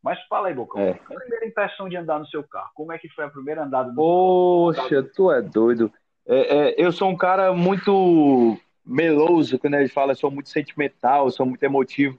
Mas 0.03 0.19
fala 0.27 0.49
aí, 0.49 0.55
Bocão. 0.55 0.81
É. 0.81 0.91
A 0.91 1.15
primeira 1.15 1.47
impressão 1.47 1.89
de 1.89 1.97
andar 1.97 2.19
no 2.19 2.27
seu 2.27 2.45
carro? 2.45 2.71
Como 2.75 2.93
é 2.93 2.99
que 2.99 3.09
foi 3.09 3.25
a 3.25 3.31
primeira 3.31 3.65
andada 3.65 3.89
no 3.89 3.97
Poxa, 3.97 5.03
carro? 5.03 5.11
tu 5.15 5.33
é 5.33 5.43
doido. 5.43 5.93
É, 6.27 6.57
é, 6.57 6.75
eu 6.77 6.93
sou 6.93 7.09
um 7.09 7.17
cara 7.17 7.53
muito 7.53 8.57
meloso, 8.85 9.59
quando 9.59 9.75
ele 9.75 9.89
fala, 9.89 10.15
sou 10.15 10.31
muito 10.31 10.49
sentimental, 10.49 11.31
sou 11.31 11.45
muito 11.45 11.63
emotivo. 11.63 12.19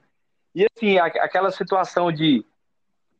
E 0.59 0.65
assim, 0.75 0.97
aquela 0.97 1.51
situação 1.51 2.11
de. 2.11 2.45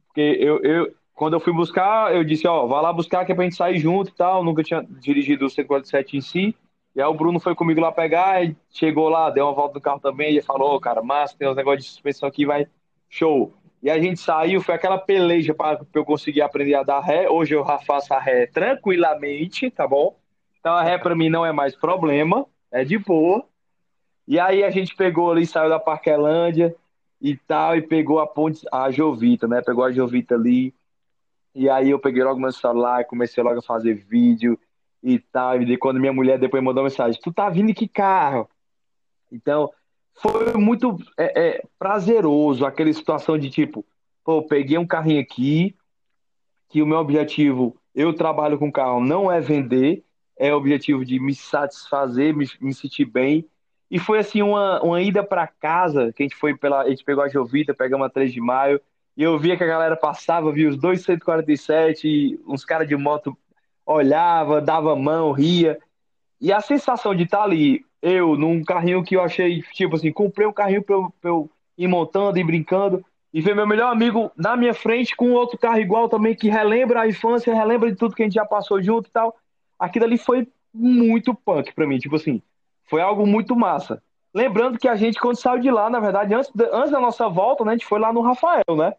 Porque 0.07 0.35
eu, 0.41 0.61
eu, 0.61 0.93
quando 1.13 1.35
eu 1.35 1.39
fui 1.39 1.53
buscar, 1.53 2.13
eu 2.13 2.21
disse, 2.21 2.45
ó, 2.45 2.67
vai 2.67 2.81
lá 2.81 2.91
buscar 2.91 3.23
que 3.23 3.31
é 3.31 3.35
pra 3.35 3.45
gente 3.45 3.55
sair 3.55 3.79
junto 3.79 4.09
e 4.09 4.13
tal. 4.13 4.43
Nunca 4.43 4.61
tinha 4.61 4.85
dirigido 4.99 5.45
o 5.45 5.49
147 5.49 6.17
em 6.17 6.21
si. 6.21 6.55
E 6.93 7.01
aí 7.01 7.07
o 7.07 7.13
Bruno 7.13 7.39
foi 7.39 7.55
comigo 7.55 7.79
lá 7.79 7.93
pegar, 7.93 8.41
chegou 8.69 9.07
lá, 9.07 9.29
deu 9.29 9.45
uma 9.45 9.53
volta 9.53 9.75
no 9.75 9.81
carro 9.81 10.01
também, 10.01 10.35
e 10.35 10.41
falou, 10.41 10.75
oh, 10.75 10.81
cara, 10.81 11.01
massa, 11.01 11.37
tem 11.37 11.47
uns 11.47 11.55
negócios 11.55 11.85
de 11.85 11.91
suspensão 11.91 12.27
aqui, 12.27 12.45
vai, 12.45 12.67
show. 13.07 13.53
E 13.81 13.89
a 13.89 13.97
gente 13.97 14.19
saiu, 14.19 14.59
foi 14.59 14.75
aquela 14.75 14.97
peleja 14.97 15.53
para 15.53 15.79
eu 15.93 16.03
conseguir 16.03 16.41
aprender 16.41 16.73
a 16.73 16.83
dar 16.83 16.99
ré. 16.99 17.29
Hoje 17.29 17.55
eu 17.55 17.63
faço 17.85 18.13
a 18.13 18.19
ré 18.19 18.47
tranquilamente, 18.47 19.71
tá 19.71 19.87
bom? 19.87 20.17
Então 20.59 20.73
a 20.73 20.83
ré 20.83 20.97
para 20.97 21.15
mim 21.15 21.29
não 21.29 21.45
é 21.45 21.53
mais 21.53 21.73
problema, 21.73 22.45
é 22.69 22.83
de 22.83 22.97
boa. 22.97 23.45
E 24.27 24.37
aí 24.37 24.61
a 24.61 24.69
gente 24.69 24.93
pegou 24.93 25.31
ali, 25.31 25.45
saiu 25.45 25.69
da 25.69 25.79
Parquelândia 25.79 26.75
e 27.21 27.35
tal, 27.35 27.75
e 27.75 27.81
pegou 27.81 28.19
a 28.19 28.27
ponte, 28.27 28.65
a 28.71 28.89
Jovita, 28.91 29.47
né? 29.47 29.61
Pegou 29.61 29.83
a 29.83 29.91
Jovita 29.91 30.35
ali. 30.35 30.73
E 31.53 31.69
aí 31.69 31.89
eu 31.89 31.99
peguei 31.99 32.23
logo 32.23 32.39
meu 32.39 32.51
celular, 32.51 33.05
comecei 33.05 33.43
logo 33.43 33.59
a 33.59 33.63
fazer 33.63 33.93
vídeo 33.93 34.57
e 35.03 35.19
tal. 35.19 35.61
E 35.61 35.77
quando 35.77 35.99
minha 35.99 36.13
mulher 36.13 36.39
depois 36.39 36.63
mandou 36.63 36.83
mensagem, 36.83 37.19
tu 37.21 37.33
tá 37.33 37.49
vindo 37.49 37.73
que 37.73 37.87
carro? 37.87 38.49
Então, 39.31 39.71
foi 40.13 40.53
muito 40.53 40.97
é, 41.17 41.47
é, 41.47 41.63
prazeroso 41.77 42.65
aquela 42.65 42.91
situação 42.91 43.37
de 43.37 43.49
tipo, 43.49 43.85
pô, 44.23 44.43
peguei 44.43 44.77
um 44.77 44.87
carrinho 44.87 45.21
aqui, 45.21 45.75
que 46.69 46.81
o 46.81 46.85
meu 46.85 46.97
objetivo, 46.97 47.75
eu 47.95 48.13
trabalho 48.13 48.57
com 48.57 48.71
carro, 48.71 48.99
não 48.99 49.31
é 49.31 49.39
vender, 49.39 50.03
é 50.37 50.53
o 50.53 50.57
objetivo 50.57 51.03
de 51.03 51.19
me 51.19 51.33
satisfazer, 51.33 52.35
me, 52.35 52.47
me 52.61 52.73
sentir 52.73 53.05
bem. 53.05 53.45
E 53.89 53.97
foi 53.97 54.19
assim 54.19 54.41
uma, 54.41 54.81
uma 54.83 55.01
ida 55.01 55.23
para 55.23 55.47
casa, 55.47 56.13
que 56.13 56.21
a 56.21 56.25
gente 56.25 56.35
foi 56.35 56.55
pela, 56.55 56.81
a 56.81 56.89
gente 56.89 57.03
pegou 57.03 57.23
a 57.23 57.29
Jovita, 57.29 57.73
pegamos 57.73 58.05
a 58.05 58.09
3 58.09 58.31
de 58.31 58.39
maio, 58.39 58.79
e 59.17 59.23
eu 59.23 59.37
via 59.37 59.57
que 59.57 59.63
a 59.63 59.67
galera 59.67 59.97
passava, 59.97 60.51
via 60.51 60.69
os 60.69 60.77
dois 60.77 61.01
147, 61.01 62.07
e 62.07 62.39
uns 62.47 62.63
caras 62.63 62.87
de 62.87 62.95
moto 62.95 63.35
olhava, 63.85 64.61
dava 64.61 64.95
mão, 64.95 65.31
ria. 65.31 65.79
E 66.39 66.53
a 66.53 66.61
sensação 66.61 67.15
de 67.15 67.23
estar 67.23 67.39
tá 67.39 67.43
ali, 67.43 67.83
eu, 68.01 68.37
num 68.37 68.63
carrinho 68.63 69.03
que 69.03 69.15
eu 69.15 69.21
achei, 69.21 69.61
tipo 69.73 69.95
assim, 69.95 70.11
comprei 70.11 70.47
um 70.47 70.53
carrinho 70.53 70.83
pra 70.83 70.95
eu, 70.95 71.13
pra 71.19 71.31
eu 71.31 71.49
ir 71.77 71.87
montando 71.87 72.37
e 72.37 72.43
brincando, 72.43 73.03
e 73.33 73.41
ver 73.41 73.55
meu 73.55 73.67
melhor 73.67 73.91
amigo 73.91 74.31
na 74.35 74.55
minha 74.55 74.73
frente 74.73 75.15
com 75.15 75.31
outro 75.31 75.57
carro 75.57 75.79
igual 75.79 76.07
também, 76.07 76.35
que 76.35 76.49
relembra 76.49 77.01
a 77.01 77.07
infância, 77.07 77.53
relembra 77.53 77.91
de 77.91 77.97
tudo 77.97 78.15
que 78.15 78.23
a 78.23 78.25
gente 78.25 78.35
já 78.35 78.45
passou 78.45 78.81
junto 78.81 79.07
e 79.07 79.11
tal. 79.11 79.35
Aquilo 79.77 80.05
ali 80.05 80.17
foi 80.17 80.47
muito 80.73 81.33
punk 81.33 81.73
pra 81.73 81.87
mim, 81.87 81.97
tipo 81.97 82.15
assim, 82.15 82.41
foi 82.89 83.01
algo 83.01 83.25
muito 83.25 83.55
massa. 83.55 84.01
Lembrando 84.33 84.77
que 84.77 84.87
a 84.87 84.95
gente, 84.95 85.19
quando 85.19 85.39
saiu 85.39 85.59
de 85.59 85.71
lá, 85.71 85.89
na 85.89 85.99
verdade, 85.99 86.33
antes, 86.33 86.51
antes 86.71 86.91
da 86.91 86.99
nossa 86.99 87.27
volta, 87.27 87.63
né, 87.63 87.71
a 87.71 87.73
gente 87.75 87.85
foi 87.85 87.99
lá 87.99 88.13
no 88.13 88.21
Rafael, 88.21 88.75
né? 88.75 88.93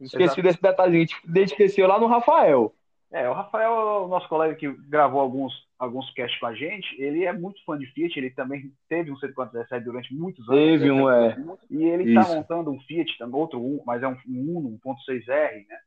Esqueci 0.00 0.24
Exato. 0.24 0.42
desse 0.42 0.62
detalhe, 0.62 0.96
a 0.96 1.00
gente 1.00 1.52
esqueceu 1.52 1.86
lá 1.86 1.98
no 1.98 2.06
Rafael. 2.06 2.72
É, 3.10 3.28
o 3.28 3.32
Rafael, 3.32 4.04
o 4.04 4.08
nosso 4.08 4.28
colega 4.28 4.54
que 4.54 4.70
gravou 4.88 5.20
alguns, 5.20 5.52
alguns 5.78 6.12
casts 6.12 6.38
com 6.38 6.46
a 6.46 6.54
gente, 6.54 6.86
ele 7.00 7.24
é 7.24 7.32
muito 7.32 7.64
fã 7.64 7.76
de 7.78 7.86
Fiat, 7.86 8.18
ele 8.18 8.30
também 8.30 8.70
teve 8.88 9.10
um 9.10 9.16
147 9.16 9.82
durante 9.82 10.14
muitos 10.14 10.46
anos. 10.48 10.60
Teve 10.60 10.90
um, 10.90 11.10
é. 11.10 11.36
E 11.70 11.84
ele 11.84 12.10
está 12.10 12.34
montando 12.34 12.70
um 12.70 12.78
Fiat, 12.80 13.10
outro 13.32 13.60
um, 13.60 13.82
mas 13.86 14.02
é 14.02 14.08
um, 14.08 14.16
um 14.28 14.58
Uno 14.58 14.78
1.6R, 14.84 15.66
né? 15.66 15.78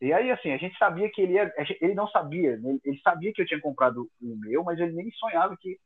E 0.00 0.12
aí, 0.12 0.32
assim, 0.32 0.50
a 0.50 0.56
gente 0.56 0.76
sabia 0.78 1.08
que 1.10 1.20
ele 1.22 1.34
ia. 1.34 1.52
Ele 1.80 1.94
não 1.94 2.08
sabia, 2.08 2.56
né? 2.56 2.76
ele 2.84 2.98
sabia 3.04 3.32
que 3.32 3.40
eu 3.40 3.46
tinha 3.46 3.60
comprado 3.60 4.08
o 4.20 4.36
meu, 4.36 4.64
mas 4.64 4.80
ele 4.80 4.92
nem 4.92 5.08
sonhava 5.12 5.56
que 5.60 5.78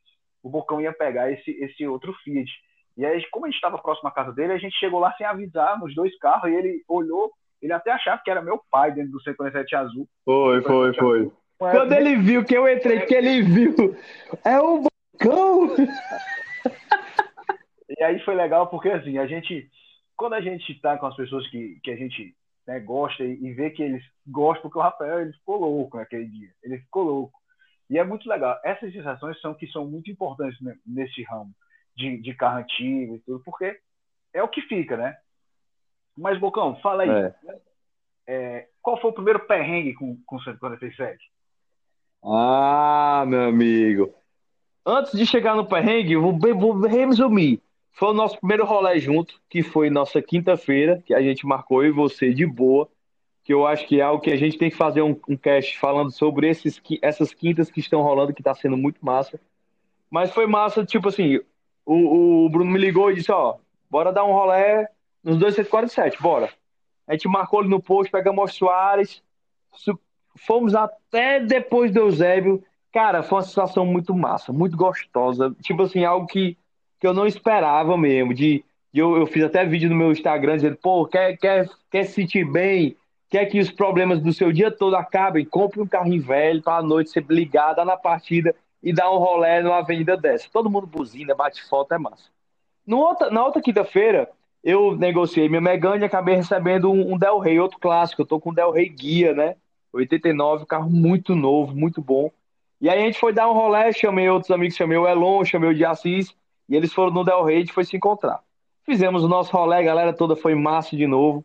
o 0.46 0.50
Bocão 0.50 0.80
ia 0.80 0.92
pegar 0.92 1.30
esse, 1.30 1.50
esse 1.50 1.86
outro 1.86 2.14
Fiat. 2.22 2.50
E 2.96 3.04
aí, 3.04 3.24
como 3.30 3.46
a 3.46 3.48
gente 3.48 3.56
estava 3.56 3.78
próximo 3.78 4.08
à 4.08 4.12
casa 4.12 4.32
dele, 4.32 4.52
a 4.52 4.58
gente 4.58 4.78
chegou 4.78 5.00
lá 5.00 5.12
sem 5.14 5.26
avisar 5.26 5.78
nos 5.78 5.94
dois 5.94 6.16
carros 6.18 6.50
e 6.50 6.54
ele 6.54 6.82
olhou 6.88 7.30
ele 7.60 7.72
até 7.72 7.90
achava 7.90 8.20
que 8.22 8.30
era 8.30 8.42
meu 8.42 8.60
pai 8.70 8.92
dentro 8.92 9.12
do 9.12 9.22
147 9.22 9.74
azul. 9.74 10.08
Foi, 10.24 10.62
foi, 10.62 10.94
foi. 10.94 11.32
Quando 11.58 11.92
ele 11.92 12.16
viu 12.16 12.44
que 12.44 12.56
eu 12.56 12.68
entrei, 12.68 13.00
que 13.06 13.14
ele 13.14 13.42
viu, 13.42 13.74
é 14.44 14.58
o 14.60 14.82
bocão. 14.82 15.74
E 17.88 18.02
aí 18.02 18.18
foi 18.24 18.34
legal 18.34 18.66
porque 18.66 18.90
assim, 18.90 19.16
a 19.16 19.26
gente, 19.26 19.70
quando 20.16 20.34
a 20.34 20.40
gente 20.40 20.78
tá 20.80 20.98
com 20.98 21.06
as 21.06 21.16
pessoas 21.16 21.48
que, 21.48 21.78
que 21.82 21.90
a 21.92 21.96
gente 21.96 22.34
né, 22.66 22.80
gosta 22.80 23.24
e, 23.24 23.42
e 23.42 23.54
vê 23.54 23.70
que 23.70 23.82
eles 23.82 24.02
gostam, 24.26 24.62
porque 24.62 24.78
o 24.78 24.82
Rafael 24.82 25.20
ele 25.20 25.32
ficou 25.32 25.60
louco 25.60 25.96
naquele 25.96 26.26
dia, 26.26 26.50
ele 26.64 26.78
ficou 26.78 27.04
louco. 27.04 27.38
E 27.88 27.98
é 27.98 28.04
muito 28.04 28.28
legal. 28.28 28.58
Essas 28.64 28.92
sensações 28.92 29.40
são 29.40 29.54
que 29.54 29.66
são 29.68 29.86
muito 29.86 30.10
importantes 30.10 30.58
nesse 30.84 31.22
ramo 31.22 31.52
de, 31.96 32.20
de 32.20 32.34
carro 32.34 32.58
antigo 32.58 33.16
e 33.16 33.20
tudo, 33.20 33.42
porque 33.44 33.78
é 34.32 34.42
o 34.42 34.48
que 34.48 34.60
fica, 34.62 34.96
né? 34.96 35.16
Mas, 36.16 36.38
Bocão, 36.38 36.76
fala 36.76 37.02
aí. 37.02 37.10
É. 37.10 37.34
É, 38.28 38.68
qual 38.82 39.00
foi 39.00 39.10
o 39.10 39.14
primeiro 39.14 39.46
perrengue 39.46 39.94
com, 39.94 40.18
com 40.26 40.36
o 40.36 40.42
147? 40.42 41.18
Ah, 42.24 43.24
meu 43.26 43.48
amigo. 43.48 44.14
Antes 44.84 45.16
de 45.16 45.26
chegar 45.26 45.54
no 45.54 45.66
perrengue, 45.66 46.16
vou, 46.16 46.36
vou 46.38 46.80
resumir. 46.80 47.62
Foi 47.92 48.08
o 48.08 48.14
nosso 48.14 48.38
primeiro 48.38 48.64
rolê 48.64 48.98
junto, 48.98 49.40
que 49.48 49.62
foi 49.62 49.90
nossa 49.90 50.20
quinta-feira, 50.20 51.02
que 51.06 51.14
a 51.14 51.22
gente 51.22 51.46
marcou 51.46 51.82
eu 51.82 51.90
e 51.90 51.92
você 51.92 52.32
de 52.32 52.44
boa. 52.44 52.88
Que 53.46 53.54
eu 53.54 53.64
acho 53.64 53.86
que 53.86 54.00
é 54.00 54.02
algo 54.02 54.20
que 54.20 54.32
a 54.32 54.36
gente 54.36 54.58
tem 54.58 54.68
que 54.68 54.76
fazer 54.76 55.02
um, 55.02 55.16
um 55.28 55.36
cast 55.36 55.78
falando 55.78 56.10
sobre 56.10 56.48
esses, 56.48 56.82
essas 57.00 57.32
quintas 57.32 57.70
que 57.70 57.78
estão 57.78 58.02
rolando, 58.02 58.34
que 58.34 58.40
está 58.40 58.52
sendo 58.52 58.76
muito 58.76 58.98
massa. 59.00 59.40
Mas 60.10 60.32
foi 60.32 60.48
massa, 60.48 60.84
tipo 60.84 61.08
assim, 61.08 61.40
o, 61.84 62.46
o 62.46 62.48
Bruno 62.48 62.72
me 62.72 62.78
ligou 62.78 63.12
e 63.12 63.14
disse, 63.14 63.30
ó, 63.30 63.56
bora 63.88 64.12
dar 64.12 64.24
um 64.24 64.32
rolê 64.32 64.88
nos 65.22 65.38
247, 65.38 66.20
bora. 66.20 66.50
A 67.06 67.12
gente 67.12 67.28
marcou 67.28 67.60
ele 67.60 67.68
no 67.68 67.80
posto, 67.80 68.10
pegamos 68.10 68.50
o 68.50 68.54
Soares, 68.54 69.22
fomos 70.36 70.74
até 70.74 71.38
depois 71.38 71.92
do 71.92 72.00
Eusébio. 72.00 72.62
Cara, 72.92 73.22
foi 73.22 73.38
uma 73.38 73.44
situação 73.44 73.86
muito 73.86 74.12
massa, 74.12 74.52
muito 74.52 74.76
gostosa. 74.76 75.54
Tipo 75.62 75.82
assim, 75.82 76.04
algo 76.04 76.26
que, 76.26 76.58
que 76.98 77.06
eu 77.06 77.14
não 77.14 77.26
esperava 77.26 77.96
mesmo. 77.96 78.34
De, 78.34 78.64
de 78.92 79.00
eu, 79.00 79.16
eu 79.16 79.26
fiz 79.26 79.44
até 79.44 79.64
vídeo 79.64 79.88
no 79.88 79.96
meu 79.96 80.10
Instagram 80.10 80.56
dizendo, 80.56 80.76
pô, 80.76 81.06
quer, 81.06 81.36
quer, 81.36 81.68
quer 81.90 82.04
se 82.04 82.14
sentir 82.14 82.44
bem, 82.44 82.96
quer 83.28 83.46
que 83.46 83.58
os 83.58 83.70
problemas 83.70 84.20
do 84.20 84.32
seu 84.32 84.52
dia 84.52 84.70
todo 84.70 84.96
acabem, 84.96 85.44
compre 85.44 85.80
um 85.80 85.86
carrinho 85.86 86.22
velho 86.22 86.62
para 86.62 86.78
a 86.78 86.82
noite 86.82 87.10
ser 87.10 87.24
ligada 87.28 87.84
na 87.84 87.96
partida 87.96 88.54
e 88.82 88.92
dar 88.92 89.10
um 89.10 89.18
rolé 89.18 89.62
numa 89.62 89.78
avenida 89.78 90.16
dessa. 90.16 90.48
Todo 90.52 90.70
mundo 90.70 90.86
buzina, 90.86 91.34
bate 91.34 91.62
foto, 91.68 91.92
é 91.92 91.98
massa. 91.98 92.30
No 92.86 92.98
outra, 92.98 93.30
na 93.30 93.44
outra 93.44 93.60
quinta-feira, 93.60 94.30
eu 94.62 94.96
negociei 94.96 95.48
minha 95.48 95.60
Megane 95.60 96.02
e 96.02 96.04
acabei 96.04 96.36
recebendo 96.36 96.90
um, 96.90 97.14
um 97.14 97.18
Del 97.18 97.38
Rey, 97.38 97.58
outro 97.58 97.78
clássico. 97.78 98.22
Eu 98.22 98.26
tô 98.26 98.40
com 98.40 98.50
um 98.50 98.54
Del 98.54 98.70
Rey 98.70 98.88
Guia, 98.88 99.32
né? 99.32 99.56
89, 99.92 100.66
carro 100.66 100.90
muito 100.90 101.34
novo, 101.34 101.74
muito 101.74 102.00
bom. 102.00 102.30
E 102.80 102.88
aí 102.88 103.00
a 103.00 103.06
gente 103.06 103.18
foi 103.18 103.32
dar 103.32 103.50
um 103.50 103.54
rolê, 103.54 103.92
chamei 103.92 104.28
outros 104.28 104.50
amigos, 104.50 104.76
chamei 104.76 104.98
o 104.98 105.08
Elon, 105.08 105.44
chamei 105.44 105.70
o 105.70 105.74
de 105.74 105.84
Assis, 105.84 106.34
e 106.68 106.76
eles 106.76 106.92
foram 106.92 107.10
no 107.10 107.24
Del 107.24 107.42
Rey 107.42 107.62
e 107.62 107.72
foi 107.72 107.84
se 107.84 107.96
encontrar. 107.96 108.40
Fizemos 108.84 109.24
o 109.24 109.28
nosso 109.28 109.50
rolê, 109.50 109.76
a 109.76 109.82
galera 109.82 110.12
toda 110.12 110.36
foi 110.36 110.54
massa 110.54 110.96
de 110.96 111.06
novo. 111.06 111.44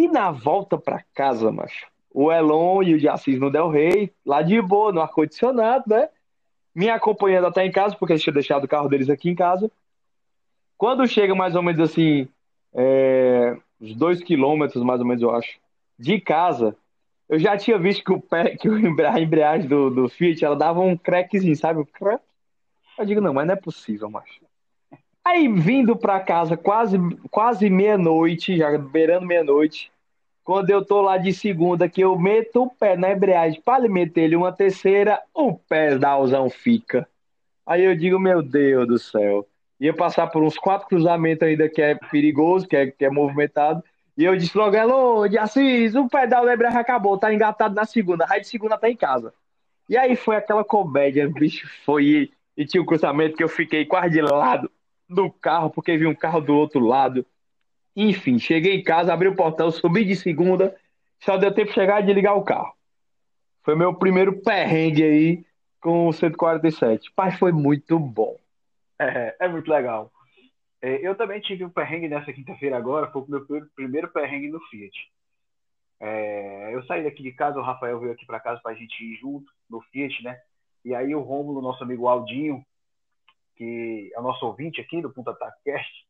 E 0.00 0.08
na 0.08 0.30
volta 0.30 0.78
para 0.78 1.04
casa, 1.12 1.52
macho, 1.52 1.86
o 2.10 2.32
Elon 2.32 2.82
e 2.82 2.94
o 2.94 3.12
Assis 3.12 3.38
no 3.38 3.50
Del 3.50 3.68
Rey, 3.68 4.10
lá 4.24 4.40
de 4.40 4.58
boa, 4.62 4.90
no 4.90 5.02
ar-condicionado, 5.02 5.84
né? 5.86 6.08
Me 6.74 6.88
acompanhando 6.88 7.48
até 7.48 7.66
em 7.66 7.70
casa, 7.70 7.94
porque 7.94 8.14
eles 8.14 8.22
tinham 8.22 8.32
deixado 8.32 8.64
o 8.64 8.68
carro 8.68 8.88
deles 8.88 9.10
aqui 9.10 9.28
em 9.28 9.34
casa. 9.34 9.70
Quando 10.78 11.06
chega 11.06 11.34
mais 11.34 11.54
ou 11.54 11.62
menos 11.62 11.82
assim, 11.82 12.26
é, 12.72 13.58
uns 13.78 13.94
dois 13.94 14.22
quilômetros, 14.22 14.82
mais 14.82 15.00
ou 15.00 15.06
menos, 15.06 15.22
eu 15.22 15.34
acho, 15.34 15.60
de 15.98 16.18
casa, 16.18 16.74
eu 17.28 17.38
já 17.38 17.58
tinha 17.58 17.78
visto 17.78 18.02
que 18.02 18.12
o 18.14 18.22
pé, 18.22 18.56
que 18.56 18.68
a 18.68 19.20
embreagem 19.20 19.68
do, 19.68 19.90
do 19.90 20.08
Fiat, 20.08 20.42
ela 20.42 20.56
dava 20.56 20.80
um 20.80 20.96
crackzinho, 20.96 21.54
sabe? 21.54 21.86
Eu 22.98 23.04
digo, 23.04 23.20
não, 23.20 23.34
mas 23.34 23.46
não 23.46 23.52
é 23.52 23.56
possível, 23.58 24.08
macho. 24.08 24.40
Aí, 25.24 25.46
vindo 25.48 25.96
para 25.96 26.20
casa 26.20 26.56
quase, 26.56 26.96
quase 27.30 27.68
meia-noite, 27.68 28.56
já 28.56 28.76
beirando 28.78 29.26
meia-noite, 29.26 29.92
quando 30.42 30.70
eu 30.70 30.84
tô 30.84 31.02
lá 31.02 31.18
de 31.18 31.32
segunda, 31.32 31.88
que 31.88 32.00
eu 32.00 32.18
meto 32.18 32.62
o 32.62 32.70
pé 32.70 32.96
na 32.96 33.12
embreagem 33.12 33.60
para 33.60 33.88
meter 33.88 34.22
ele 34.22 34.36
uma 34.36 34.50
terceira, 34.52 35.22
o 35.34 35.54
pé 35.54 35.98
da 35.98 36.10
Alzão 36.10 36.48
fica. 36.48 37.06
Aí 37.66 37.84
eu 37.84 37.94
digo, 37.94 38.18
meu 38.18 38.42
Deus 38.42 38.88
do 38.88 38.98
céu. 38.98 39.46
Ia 39.78 39.94
passar 39.94 40.26
por 40.28 40.42
uns 40.42 40.58
quatro 40.58 40.88
cruzamentos 40.88 41.46
ainda 41.46 41.68
que 41.68 41.80
é 41.80 41.94
perigoso, 41.94 42.66
que 42.66 42.76
é, 42.76 42.90
que 42.90 43.04
é 43.04 43.10
movimentado. 43.10 43.84
E 44.16 44.24
eu 44.24 44.36
disse 44.36 44.56
logo, 44.56 44.76
alô, 44.76 45.28
de 45.28 45.38
Assis, 45.38 45.94
o 45.94 46.08
pedal 46.08 46.44
da 46.44 46.54
embreagem 46.54 46.80
acabou, 46.80 47.16
tá 47.16 47.32
engatado 47.32 47.74
na 47.74 47.84
segunda. 47.84 48.26
Aí 48.28 48.40
de 48.40 48.48
segunda 48.48 48.76
tá 48.76 48.90
em 48.90 48.96
casa. 48.96 49.32
E 49.88 49.96
aí 49.96 50.16
foi 50.16 50.36
aquela 50.36 50.64
comédia, 50.64 51.28
bicho, 51.28 51.68
foi. 51.84 52.30
E 52.56 52.66
tinha 52.66 52.82
um 52.82 52.86
cruzamento 52.86 53.36
que 53.36 53.44
eu 53.44 53.48
fiquei 53.48 53.86
quase 53.86 54.10
de 54.10 54.22
lado 54.22 54.70
do 55.10 55.30
carro, 55.30 55.70
porque 55.70 55.96
vi 55.98 56.06
um 56.06 56.14
carro 56.14 56.40
do 56.40 56.54
outro 56.54 56.80
lado. 56.80 57.26
Enfim, 57.94 58.38
cheguei 58.38 58.76
em 58.76 58.82
casa, 58.82 59.12
abri 59.12 59.28
o 59.28 59.34
portão, 59.34 59.70
subi 59.70 60.04
de 60.04 60.14
segunda, 60.14 60.74
só 61.18 61.36
deu 61.36 61.52
tempo 61.52 61.68
de 61.68 61.74
chegar 61.74 62.02
e 62.02 62.06
de 62.06 62.12
ligar 62.12 62.34
o 62.34 62.44
carro. 62.44 62.72
Foi 63.62 63.74
meu 63.74 63.94
primeiro 63.94 64.40
perrengue 64.40 65.02
aí 65.02 65.44
com 65.80 66.08
o 66.08 66.12
147. 66.12 67.12
Pai, 67.12 67.32
foi 67.32 67.52
muito 67.52 67.98
bom. 67.98 68.38
É, 68.98 69.36
é 69.40 69.48
muito 69.48 69.70
legal. 69.70 70.10
É, 70.80 71.06
eu 71.06 71.14
também 71.14 71.40
tive 71.40 71.64
um 71.64 71.70
perrengue 71.70 72.08
nessa 72.08 72.32
quinta-feira 72.32 72.76
agora, 72.76 73.10
foi 73.10 73.22
o 73.22 73.30
meu 73.30 73.46
primeiro 73.74 74.08
perrengue 74.08 74.48
no 74.48 74.60
Fiat. 74.68 74.96
É, 76.00 76.74
eu 76.74 76.82
saí 76.84 77.04
daqui 77.04 77.22
de 77.22 77.32
casa, 77.32 77.58
o 77.58 77.62
Rafael 77.62 78.00
veio 78.00 78.12
aqui 78.12 78.24
para 78.24 78.40
casa 78.40 78.60
para 78.62 78.72
a 78.72 78.74
gente 78.74 79.04
ir 79.04 79.16
junto 79.16 79.50
no 79.68 79.82
Fiat, 79.82 80.22
né? 80.22 80.40
E 80.82 80.94
aí 80.94 81.14
o 81.14 81.20
Rômulo, 81.20 81.60
nosso 81.60 81.84
amigo 81.84 82.08
Aldinho, 82.08 82.64
que 83.60 84.10
é 84.14 84.18
o 84.18 84.22
nosso 84.22 84.46
ouvinte 84.46 84.80
aqui 84.80 85.02
do 85.02 85.12
Punta 85.12 85.36
Cast, 85.62 86.06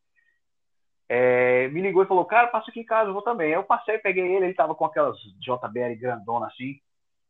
é, 1.09 1.67
me 1.67 1.83
ligou 1.83 2.05
e 2.05 2.07
falou, 2.07 2.25
cara, 2.25 2.47
passa 2.47 2.71
aqui 2.71 2.79
em 2.79 2.85
casa, 2.85 3.11
eu 3.11 3.13
vou 3.13 3.23
também. 3.23 3.51
Eu 3.51 3.65
passei, 3.65 3.99
peguei 3.99 4.25
ele, 4.25 4.45
ele 4.45 4.55
tava 4.55 4.73
com 4.73 4.85
aquelas 4.85 5.19
JBL 5.41 5.99
grandona 5.99 6.47
assim, 6.47 6.81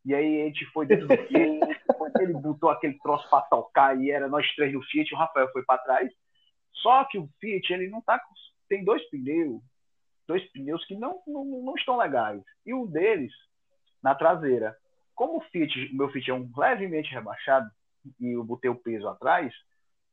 e 0.05 0.13
aí 0.13 0.43
a 0.43 0.45
gente 0.45 0.63
foi 0.67 0.85
dentro 0.85 1.07
do 1.07 1.17
Fiat, 1.17 1.81
ele 2.21 2.33
botou 2.33 2.69
aquele 2.69 2.99
troço 2.99 3.27
para 3.31 3.41
tocar 3.45 3.99
e 3.99 4.11
era 4.11 4.27
nós 4.27 4.47
três 4.53 4.71
no 4.71 4.83
Fiat, 4.83 5.11
o 5.11 5.17
Rafael 5.17 5.51
foi 5.51 5.63
para 5.63 5.81
trás. 5.81 6.11
Só 6.71 7.03
que 7.05 7.17
o 7.17 7.27
Fiat, 7.39 7.73
ele 7.73 7.89
não 7.89 7.99
tá 8.03 8.19
com, 8.19 8.31
tem 8.69 8.83
dois 8.83 9.03
pneus, 9.09 9.59
dois 10.27 10.47
pneus 10.51 10.85
que 10.85 10.95
não, 10.95 11.19
não, 11.25 11.43
não 11.43 11.73
estão 11.73 11.97
legais. 11.97 12.43
E 12.63 12.75
um 12.75 12.85
deles 12.85 13.33
na 14.03 14.13
traseira. 14.13 14.77
Como 15.15 15.39
o 15.39 15.41
Fiat, 15.41 15.91
o 15.91 15.97
meu 15.97 16.09
Fiat 16.09 16.29
é 16.29 16.33
um 16.35 16.47
levemente 16.55 17.11
rebaixado 17.11 17.67
e 18.19 18.35
eu 18.35 18.43
botei 18.43 18.69
o 18.69 18.75
peso 18.75 19.07
atrás, 19.07 19.51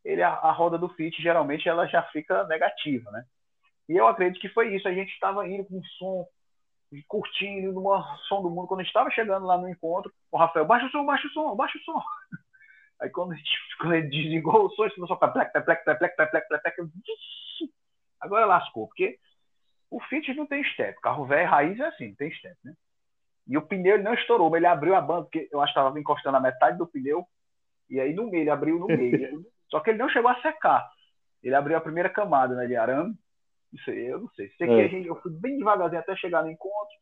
ele 0.04 0.22
a, 0.22 0.30
a 0.30 0.52
roda 0.52 0.78
do 0.78 0.88
Fiat 0.88 1.20
geralmente 1.22 1.68
ela 1.68 1.86
já 1.86 2.02
fica 2.04 2.44
negativa, 2.44 3.10
né? 3.10 3.24
E 3.88 3.96
eu 3.96 4.06
acredito 4.06 4.40
que 4.40 4.48
foi 4.50 4.74
isso. 4.74 4.86
A 4.86 4.92
gente 4.92 5.10
estava 5.12 5.46
indo 5.48 5.64
com 5.64 5.82
som, 5.98 6.26
curtindo, 7.06 7.72
no 7.72 8.02
som 8.28 8.42
do 8.42 8.50
mundo. 8.50 8.68
Quando 8.68 8.80
a 8.80 8.82
gente 8.82 8.90
estava 8.90 9.10
chegando 9.10 9.46
lá 9.46 9.56
no 9.56 9.68
encontro, 9.68 10.12
o 10.30 10.36
Rafael, 10.36 10.66
baixa 10.66 10.86
o 10.86 10.90
som, 10.90 11.04
baixa 11.04 11.26
o 11.26 11.30
som, 11.30 11.56
baixa 11.56 11.78
o 11.78 11.80
som. 11.82 12.02
Aí 13.00 13.10
quando, 13.10 13.32
a 13.32 13.36
gente, 13.36 13.50
quando 13.80 13.94
ele 13.94 14.08
desligou 14.08 14.66
o 14.66 14.70
som, 14.70 14.88
começou 14.90 15.14
a 15.14 15.16
ficar 15.16 15.28
plec, 15.28 15.52
plec, 15.52 15.64
plec, 15.64 15.84
plec, 15.84 15.98
plec, 15.98 16.30
plec, 16.30 16.48
plec, 16.48 16.76
plec. 16.76 16.76
Agora 18.20 18.46
lascou, 18.46 18.88
porque 18.88 19.18
o 19.90 20.00
Fit 20.00 20.34
não 20.34 20.46
tem 20.46 20.64
step. 20.64 21.00
Carro 21.00 21.24
velho 21.24 21.48
raiz 21.48 21.78
é 21.78 21.86
assim, 21.86 22.08
não 22.08 22.16
tem 22.16 22.32
step, 22.32 22.56
né? 22.64 22.74
E 23.46 23.56
o 23.56 23.62
pneu 23.62 23.94
ele 23.94 24.02
não 24.02 24.12
estourou, 24.12 24.50
mas 24.50 24.58
ele 24.58 24.66
abriu 24.66 24.94
a 24.94 25.00
banda, 25.00 25.22
porque 25.22 25.48
eu 25.50 25.60
acho 25.60 25.72
que 25.72 25.78
estava 25.78 25.98
encostando 25.98 26.36
a 26.36 26.40
metade 26.40 26.76
do 26.76 26.86
pneu. 26.86 27.26
E 27.88 27.98
aí 27.98 28.12
no 28.12 28.28
meio, 28.28 28.42
ele 28.42 28.50
abriu 28.50 28.78
no 28.78 28.86
meio. 28.86 29.46
Só 29.68 29.80
que 29.80 29.90
ele 29.90 29.98
não 29.98 30.08
chegou 30.08 30.30
a 30.30 30.40
secar. 30.40 30.88
Ele 31.42 31.54
abriu 31.54 31.76
a 31.76 31.80
primeira 31.80 32.08
camada 32.08 32.54
né, 32.54 32.66
de 32.66 32.76
arame 32.76 33.16
isso 33.72 33.90
aí, 33.90 34.06
eu 34.06 34.20
não 34.20 34.28
sei. 34.30 34.50
Sei 34.56 34.68
é. 34.68 34.88
que 34.88 34.96
gente, 34.96 35.08
eu 35.08 35.20
fui 35.20 35.32
bem 35.32 35.58
devagarzinho 35.58 36.00
até 36.00 36.16
chegar 36.16 36.42
no 36.42 36.50
encontro. 36.50 36.96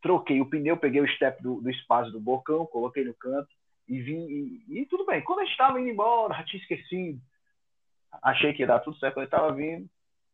Troquei 0.00 0.40
o 0.40 0.48
pneu, 0.48 0.76
peguei 0.76 1.00
o 1.00 1.08
step 1.08 1.42
do, 1.42 1.60
do 1.60 1.70
espaço 1.70 2.10
do 2.10 2.20
bocão, 2.20 2.66
coloquei 2.66 3.04
no 3.04 3.14
canto 3.14 3.48
e 3.86 4.00
vim. 4.00 4.26
E, 4.68 4.80
e 4.80 4.86
tudo 4.86 5.04
bem. 5.04 5.22
Quando 5.22 5.40
a 5.40 5.42
gente 5.44 5.52
estava 5.52 5.80
indo 5.80 5.90
embora, 5.90 6.34
já 6.34 6.44
tinha 6.44 6.62
esquecido. 6.62 7.20
Achei 8.22 8.52
que 8.52 8.62
ia 8.62 8.66
dar 8.66 8.80
tudo 8.80 8.96
certo 8.98 9.14
quando 9.14 9.24
ele 9.24 9.34
estava 9.34 9.52
vindo. 9.52 9.88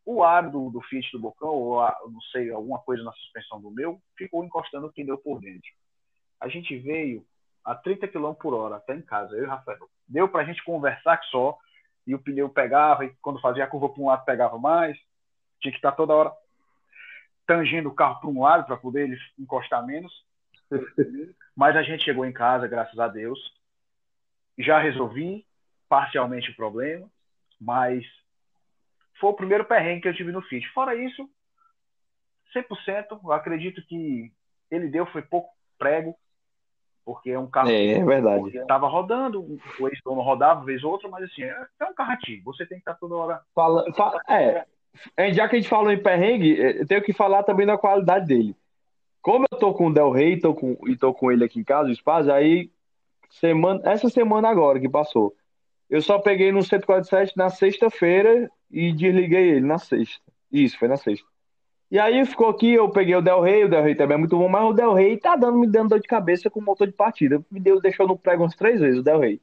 O 0.05 0.23
ar 0.23 0.49
do, 0.51 0.71
do 0.71 0.81
Fiat 0.83 1.11
do 1.13 1.21
bocão, 1.21 1.51
ou 1.51 1.81
a, 1.81 1.95
não 2.11 2.21
sei, 2.33 2.51
alguma 2.51 2.79
coisa 2.79 3.03
na 3.03 3.13
suspensão 3.13 3.61
do 3.61 3.71
meu, 3.71 4.01
ficou 4.17 4.43
encostando 4.43 4.87
o 4.87 4.93
pneu 4.93 5.19
por 5.19 5.39
dentro. 5.39 5.69
A 6.41 6.49
gente 6.49 6.79
veio 6.79 7.27
a 7.69 7.75
30 7.75 8.09
km 8.09 8.33
por 8.33 8.55
hora 8.55 8.77
até 8.77 8.95
em 8.95 9.03
casa, 9.03 9.37
eu 9.37 9.43
e 9.43 9.47
o 9.47 9.51
Rafael. 9.51 9.91
Deu 10.09 10.27
para 10.27 10.41
a 10.41 10.45
gente 10.45 10.65
conversar 10.65 11.19
que 11.19 11.27
só 11.27 11.59
e 12.07 12.15
o 12.15 12.19
pneu 12.19 12.49
pegava, 12.49 13.05
e 13.05 13.15
quando 13.21 13.41
fazia 13.43 13.65
a 13.65 13.67
curva 13.67 13.91
para 13.91 14.03
um 14.03 14.07
lado 14.07 14.25
pegava 14.25 14.59
mais. 14.59 14.97
Tinha 15.61 15.71
que 15.71 15.77
estar 15.77 15.93
toda 15.93 16.15
hora 16.15 16.33
tangendo 17.47 17.91
o 17.91 17.95
carro 17.95 18.21
para 18.21 18.31
um 18.31 18.41
lado 18.41 18.65
para 18.65 18.79
poder 18.79 19.03
ele 19.03 19.19
encostar 19.39 19.85
menos. 19.85 20.11
Mas 21.55 21.77
a 21.77 21.83
gente 21.83 22.05
chegou 22.05 22.25
em 22.25 22.33
casa, 22.33 22.67
graças 22.67 22.99
a 22.99 23.07
Deus. 23.07 23.39
Já 24.57 24.79
resolvi 24.79 25.47
parcialmente 25.89 26.51
o 26.51 26.57
problema, 26.57 27.09
mas 27.61 28.05
foi 29.19 29.31
o 29.31 29.35
primeiro 29.35 29.65
perrengue 29.65 30.03
que 30.03 30.09
eu 30.09 30.15
tive 30.15 30.33
no 30.33 30.43
Fit. 30.43 30.69
Fora 30.73 30.95
isso, 30.95 31.29
100%, 32.55 33.21
eu 33.23 33.33
acredito 33.33 33.81
que 33.87 34.33
ele 34.71 34.89
deu 34.89 35.07
foi 35.07 35.23
pouco 35.23 35.51
prego, 35.79 36.17
porque 37.09 37.31
é 37.31 37.39
um 37.39 37.47
carro 37.47 37.71
é, 37.71 37.93
é 37.93 38.05
verdade. 38.05 38.51
que 38.51 38.59
estava 38.59 38.87
rodando, 38.87 39.41
o 39.81 39.89
ex-dono 39.89 40.21
rodava 40.21 40.63
vez 40.63 40.85
ou 40.85 40.93
outra, 40.93 41.09
mas 41.09 41.25
assim, 41.25 41.43
é, 41.43 41.67
é 41.81 41.85
um 41.87 41.95
carro 41.95 42.13
ativo, 42.13 42.53
você 42.53 42.67
tem 42.67 42.77
que 42.77 42.83
estar 42.83 42.93
toda 42.97 43.15
hora. 43.15 43.41
Fala, 43.55 43.91
fala, 43.95 44.21
é, 44.29 44.67
é, 45.17 45.33
já 45.33 45.49
que 45.49 45.57
a 45.57 45.59
gente 45.59 45.71
falou 45.71 45.91
em 45.91 46.03
perrengue, 46.03 46.61
é, 46.61 46.83
eu 46.83 46.87
tenho 46.87 47.01
que 47.01 47.15
falar 47.15 47.45
também 47.45 47.67
da 47.67 47.79
qualidade 47.79 48.27
dele. 48.27 48.55
Como 49.23 49.47
eu 49.51 49.59
tô 49.59 49.73
com 49.73 49.87
o 49.87 49.95
Del 49.95 50.11
Rey 50.11 50.39
tô 50.39 50.53
com, 50.53 50.77
e 50.87 50.99
tô 50.99 51.15
com 51.15 51.33
ele 51.33 51.47
aqui 51.47 51.59
em 51.59 51.65
casa, 51.65 51.89
o 51.89 51.93
espaço, 51.93 52.31
aí 52.31 52.71
semana, 53.31 53.81
essa 53.85 54.11
semana 54.11 54.51
agora 54.51 54.79
que 54.79 54.87
passou, 54.87 55.35
eu 55.89 56.03
só 56.03 56.19
peguei 56.19 56.53
no 56.53 56.63
147 56.63 57.39
na 57.39 57.49
sexta-feira 57.49 58.51
e 58.71 58.93
desliguei 58.93 59.53
ele 59.53 59.67
na 59.67 59.79
sexta. 59.79 60.23
Isso, 60.53 60.79
foi 60.79 60.89
na 60.89 60.99
sexta. 60.99 61.27
E 61.91 61.99
aí 61.99 62.25
ficou 62.27 62.49
aqui, 62.49 62.75
eu 62.75 62.91
peguei 62.91 63.17
o 63.17 63.23
Del 63.23 63.41
Rey, 63.41 63.65
o 63.65 63.69
Del 63.69 63.83
Rey 63.83 63.95
também 63.95 64.17
é 64.17 64.19
muito 64.19 64.37
bom, 64.37 64.49
mas 64.49 64.63
o 64.63 64.75
Del 64.75 64.93
Rey 64.93 65.17
tá 65.17 65.37
dando, 65.37 65.59
me 65.59 65.67
dando 65.67 65.91
dor 65.91 66.01
de 66.01 66.07
cabeça 66.07 66.51
com 66.51 66.61
o 66.61 66.63
motor 66.63 66.87
de 66.87 66.93
partida. 66.93 67.43
Me 67.51 67.59
deu, 67.59 67.81
deixou 67.81 68.07
no 68.07 68.19
prego 68.19 68.43
umas 68.43 68.55
três 68.55 68.81
vezes 68.81 69.01
o 69.01 69.03
Del 69.03 69.21
Rey. 69.21 69.41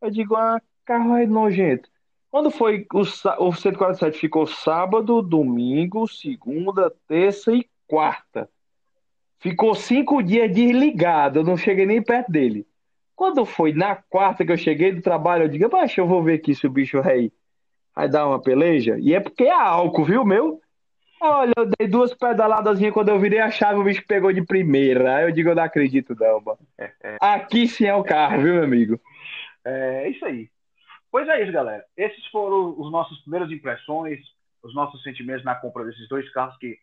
Eu 0.00 0.10
digo, 0.10 0.34
ah, 0.34 0.60
carro 0.84 1.16
é 1.16 1.24
nojento. 1.24 1.88
Quando 2.30 2.50
foi 2.50 2.84
o, 2.92 3.46
o 3.46 3.52
147 3.52 4.18
ficou 4.18 4.44
sábado, 4.44 5.22
domingo, 5.22 6.08
segunda, 6.08 6.92
terça 7.06 7.52
e 7.52 7.64
quarta. 7.86 8.48
Ficou 9.38 9.74
cinco 9.74 10.20
dias 10.20 10.52
desligado, 10.52 11.40
eu 11.40 11.44
não 11.44 11.56
cheguei 11.56 11.86
nem 11.86 12.02
perto 12.02 12.32
dele. 12.32 12.66
Quando 13.14 13.44
foi 13.46 13.72
na 13.72 13.94
quarta 13.94 14.44
que 14.44 14.50
eu 14.50 14.56
cheguei 14.56 14.90
do 14.90 15.00
trabalho, 15.00 15.44
eu 15.44 15.48
digo, 15.48 15.68
baixa, 15.68 16.00
eu 16.00 16.08
vou 16.08 16.22
ver 16.24 16.34
aqui 16.34 16.54
se 16.54 16.66
o 16.66 16.70
bicho 16.70 17.00
rei 17.00 17.30
vai 17.94 18.08
dar 18.08 18.26
uma 18.26 18.40
peleja. 18.42 18.98
E 18.98 19.14
é 19.14 19.20
porque 19.20 19.44
é 19.44 19.52
álcool, 19.52 20.04
viu, 20.04 20.24
meu? 20.24 20.60
Olha, 21.20 21.52
eu 21.56 21.70
dei 21.78 21.88
duas 21.88 22.12
pedaladas 22.12 22.78
quando 22.92 23.08
eu 23.08 23.18
virei 23.18 23.40
a 23.40 23.50
chave, 23.50 23.80
o 23.80 23.84
bicho 23.84 24.04
pegou 24.06 24.32
de 24.32 24.44
primeira. 24.44 25.16
Aí 25.16 25.24
eu 25.24 25.32
digo, 25.32 25.50
eu 25.50 25.54
não 25.54 25.62
acredito, 25.62 26.14
não, 26.18 26.40
mano. 26.40 26.58
Aqui 27.20 27.66
sim 27.66 27.86
é 27.86 27.94
o 27.94 28.04
carro, 28.04 28.42
viu, 28.42 28.54
meu 28.54 28.64
amigo? 28.64 29.00
É, 29.64 30.04
é 30.04 30.10
isso 30.10 30.24
aí. 30.24 30.50
Pois 31.10 31.28
é 31.28 31.42
isso, 31.42 31.52
galera. 31.52 31.84
Esses 31.96 32.26
foram 32.26 32.74
os 32.78 32.90
nossos 32.90 33.18
primeiras 33.20 33.50
impressões, 33.50 34.20
os 34.62 34.74
nossos 34.74 35.02
sentimentos 35.02 35.44
na 35.44 35.54
compra 35.54 35.84
desses 35.84 36.08
dois 36.08 36.30
carros 36.32 36.56
que 36.58 36.78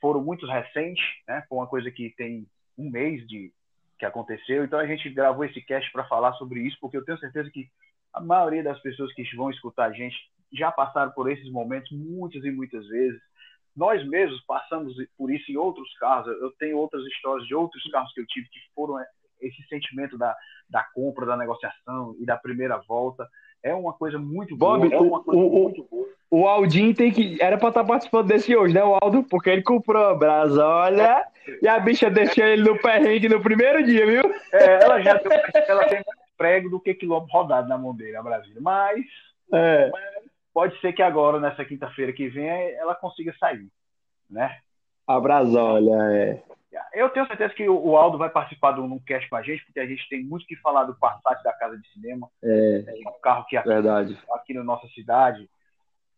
foram 0.00 0.22
muito 0.22 0.46
recentes, 0.46 1.04
né? 1.28 1.44
Foi 1.48 1.58
uma 1.58 1.66
coisa 1.66 1.90
que 1.90 2.10
tem 2.16 2.46
um 2.78 2.90
mês 2.90 3.26
de 3.28 3.52
que 3.98 4.06
aconteceu. 4.06 4.64
Então 4.64 4.78
a 4.78 4.86
gente 4.86 5.10
gravou 5.10 5.44
esse 5.44 5.60
cast 5.60 5.92
para 5.92 6.08
falar 6.08 6.32
sobre 6.34 6.60
isso, 6.60 6.78
porque 6.80 6.96
eu 6.96 7.04
tenho 7.04 7.18
certeza 7.18 7.50
que 7.50 7.68
a 8.12 8.20
maioria 8.20 8.62
das 8.62 8.80
pessoas 8.80 9.12
que 9.12 9.22
vão 9.36 9.50
escutar 9.50 9.84
a 9.84 9.92
gente 9.92 10.16
já 10.52 10.72
passaram 10.72 11.12
por 11.12 11.30
esses 11.30 11.48
momentos 11.50 11.92
muitas 11.92 12.42
e 12.44 12.50
muitas 12.50 12.86
vezes 12.88 13.20
nós 13.76 14.06
mesmos 14.06 14.42
passamos 14.46 14.94
por 15.16 15.30
isso 15.30 15.50
em 15.50 15.56
outros 15.56 15.88
carros. 15.98 16.26
Eu 16.26 16.50
tenho 16.58 16.76
outras 16.76 17.04
histórias 17.06 17.46
de 17.46 17.54
outros 17.54 17.82
carros 17.90 18.12
que 18.12 18.20
eu 18.20 18.26
tive 18.26 18.48
que 18.48 18.58
foram 18.74 18.98
é, 18.98 19.06
esse 19.40 19.62
sentimento 19.68 20.18
da, 20.18 20.36
da 20.68 20.82
compra, 20.94 21.26
da 21.26 21.36
negociação 21.36 22.14
e 22.20 22.26
da 22.26 22.36
primeira 22.36 22.78
volta. 22.88 23.28
É 23.62 23.74
uma 23.74 23.92
coisa 23.92 24.18
muito 24.18 24.56
Bob, 24.56 24.88
boa. 24.88 24.94
É 24.94 25.00
uma 25.00 25.22
coisa 25.22 25.40
o, 25.40 25.62
muito 25.62 25.86
boa. 25.90 26.08
O 26.30 26.46
Aldinho 26.46 26.94
tem 26.94 27.10
que. 27.10 27.36
Era 27.40 27.58
para 27.58 27.68
estar 27.68 27.82
tá 27.82 27.86
participando 27.86 28.28
desse 28.28 28.56
hoje, 28.56 28.72
né, 28.74 28.82
o 28.82 28.96
Aldo? 29.02 29.22
Porque 29.24 29.50
ele 29.50 29.62
comprou 29.62 30.06
a 30.06 30.14
brasa, 30.14 30.66
olha. 30.66 31.26
E 31.60 31.68
a 31.68 31.78
bicha 31.78 32.08
deixou 32.08 32.44
ele 32.44 32.62
no 32.62 32.80
perrengue 32.80 33.28
no 33.28 33.40
primeiro 33.40 33.84
dia, 33.84 34.06
viu? 34.06 34.22
É, 34.52 34.82
ela 34.82 35.00
já 35.00 35.20
ela 35.68 35.84
tem 35.86 36.02
mais 36.06 36.20
prego 36.38 36.70
do 36.70 36.80
que 36.80 36.94
quilômetro 36.94 37.32
rodado 37.32 37.68
na 37.68 37.76
mão 37.76 37.94
dele, 37.94 38.16
a 38.16 38.22
Brasília. 38.22 38.60
Mas. 38.60 39.04
É. 39.52 39.90
mas 39.90 40.19
pode 40.52 40.78
ser 40.80 40.92
que 40.92 41.02
agora, 41.02 41.40
nessa 41.40 41.64
quinta-feira 41.64 42.12
que 42.12 42.28
vem, 42.28 42.48
ela 42.74 42.94
consiga 42.94 43.34
sair, 43.38 43.68
né? 44.28 44.58
Abrasolha, 45.06 45.96
é. 46.12 46.42
Eu 46.94 47.08
tenho 47.10 47.26
certeza 47.26 47.52
que 47.52 47.68
o 47.68 47.96
Aldo 47.96 48.16
vai 48.16 48.30
participar 48.30 48.72
do 48.72 48.84
um 48.84 48.98
cast 49.00 49.28
com 49.28 49.36
a 49.36 49.42
gente, 49.42 49.64
porque 49.64 49.80
a 49.80 49.86
gente 49.86 50.08
tem 50.08 50.24
muito 50.24 50.46
que 50.46 50.54
falar 50.56 50.84
do 50.84 50.94
Passat 50.94 51.42
da 51.42 51.52
Casa 51.52 51.76
de 51.76 51.88
Cinema. 51.88 52.28
É, 52.42 52.84
é 52.86 53.08
um 53.08 53.20
carro 53.20 53.44
que 53.46 53.56
aqui, 53.56 53.68
verdade. 53.68 54.18
aqui 54.32 54.54
na 54.54 54.62
nossa 54.62 54.86
cidade, 54.88 55.50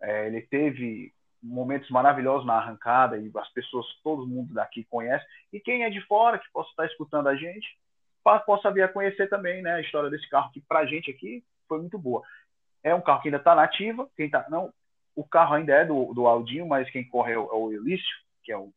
é, 0.02 0.26
ele 0.26 0.42
teve 0.42 1.12
momentos 1.42 1.90
maravilhosos 1.90 2.46
na 2.46 2.54
arrancada 2.54 3.16
e 3.16 3.30
as 3.34 3.52
pessoas, 3.52 3.86
todo 4.04 4.26
mundo 4.26 4.52
daqui 4.54 4.84
conhece. 4.84 5.24
E 5.52 5.58
quem 5.58 5.84
é 5.84 5.90
de 5.90 6.00
fora, 6.06 6.38
que 6.38 6.50
possa 6.52 6.70
estar 6.70 6.86
escutando 6.86 7.28
a 7.28 7.34
gente, 7.34 7.66
possa 8.46 8.70
vir 8.70 8.82
a 8.82 8.88
conhecer 8.88 9.28
também 9.28 9.62
né, 9.62 9.74
a 9.74 9.80
história 9.80 10.10
desse 10.10 10.28
carro, 10.28 10.52
que 10.52 10.60
para 10.60 10.80
a 10.80 10.86
gente 10.86 11.10
aqui 11.10 11.42
foi 11.66 11.78
muito 11.80 11.98
boa. 11.98 12.22
É 12.82 12.94
um 12.94 13.00
carro 13.00 13.22
que 13.22 13.28
ainda 13.28 13.38
está 13.38 13.54
nativa, 13.54 14.08
quem 14.16 14.28
tá, 14.28 14.46
não, 14.50 14.72
o 15.14 15.24
carro 15.24 15.54
ainda 15.54 15.72
é 15.72 15.84
do, 15.84 16.12
do 16.14 16.26
Aldinho, 16.26 16.66
mas 16.66 16.90
quem 16.90 17.06
corre 17.08 17.32
é 17.32 17.38
o, 17.38 17.44
é 17.44 17.54
o 17.54 17.72
Elício, 17.72 18.16
que 18.42 18.52
é 18.52 18.56
o 18.56 18.72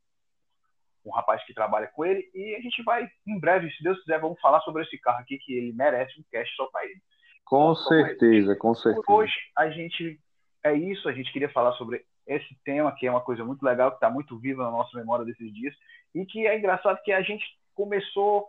um 1.06 1.12
rapaz 1.12 1.44
que 1.46 1.54
trabalha 1.54 1.88
com 1.88 2.04
ele, 2.04 2.28
e 2.34 2.56
a 2.56 2.62
gente 2.62 2.82
vai, 2.84 3.08
em 3.28 3.40
breve, 3.40 3.70
se 3.72 3.84
Deus 3.84 4.00
quiser, 4.02 4.20
vamos 4.20 4.40
falar 4.42 4.60
sobre 4.62 4.82
esse 4.82 4.98
carro 4.98 5.20
aqui, 5.20 5.38
que 5.38 5.54
ele 5.54 5.72
merece 5.72 6.20
um 6.20 6.24
cast 6.32 6.54
só 6.56 6.66
para 6.68 6.84
ele. 6.86 7.00
Com 7.46 7.76
certeza, 7.76 8.56
com 8.56 8.74
certeza. 8.74 9.06
Por 9.06 9.22
hoje, 9.22 9.36
a 9.56 9.70
gente, 9.70 10.20
é 10.64 10.74
isso, 10.74 11.08
a 11.08 11.14
gente 11.14 11.32
queria 11.32 11.50
falar 11.50 11.74
sobre 11.74 12.04
esse 12.26 12.58
tema, 12.64 12.92
que 12.92 13.06
é 13.06 13.12
uma 13.12 13.22
coisa 13.22 13.46
muito 13.46 13.64
legal, 13.64 13.92
que 13.92 13.98
está 13.98 14.10
muito 14.10 14.38
viva 14.40 14.64
na 14.64 14.72
nossa 14.72 14.98
memória 14.98 15.24
desses 15.24 15.54
dias, 15.54 15.76
e 16.14 16.26
que 16.26 16.48
é 16.48 16.58
engraçado 16.58 17.00
que 17.04 17.12
a 17.12 17.22
gente 17.22 17.46
começou 17.76 18.48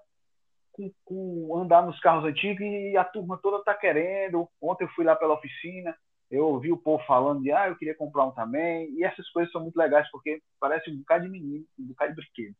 com, 0.76 0.92
com 1.04 1.58
andar 1.58 1.84
nos 1.86 1.98
carros 2.00 2.24
antigos 2.24 2.60
e 2.60 2.96
a 2.96 3.04
turma 3.04 3.38
toda 3.42 3.58
está 3.58 3.74
querendo. 3.74 4.48
Ontem 4.60 4.84
eu 4.84 4.88
fui 4.90 5.04
lá 5.04 5.16
pela 5.16 5.34
oficina, 5.34 5.96
eu 6.30 6.44
ouvi 6.44 6.70
o 6.70 6.76
povo 6.76 7.02
falando 7.06 7.42
de, 7.42 7.50
ah, 7.50 7.68
eu 7.68 7.76
queria 7.76 7.94
comprar 7.94 8.26
um 8.26 8.30
também. 8.30 8.90
E 8.92 9.04
essas 9.04 9.28
coisas 9.30 9.50
são 9.50 9.62
muito 9.62 9.76
legais, 9.76 10.08
porque 10.10 10.40
parece 10.60 10.90
um 10.90 10.98
bocado 10.98 11.24
de 11.24 11.30
menino, 11.30 11.64
um 11.78 11.86
bocado 11.86 12.14
de 12.14 12.16
brinquedo. 12.16 12.54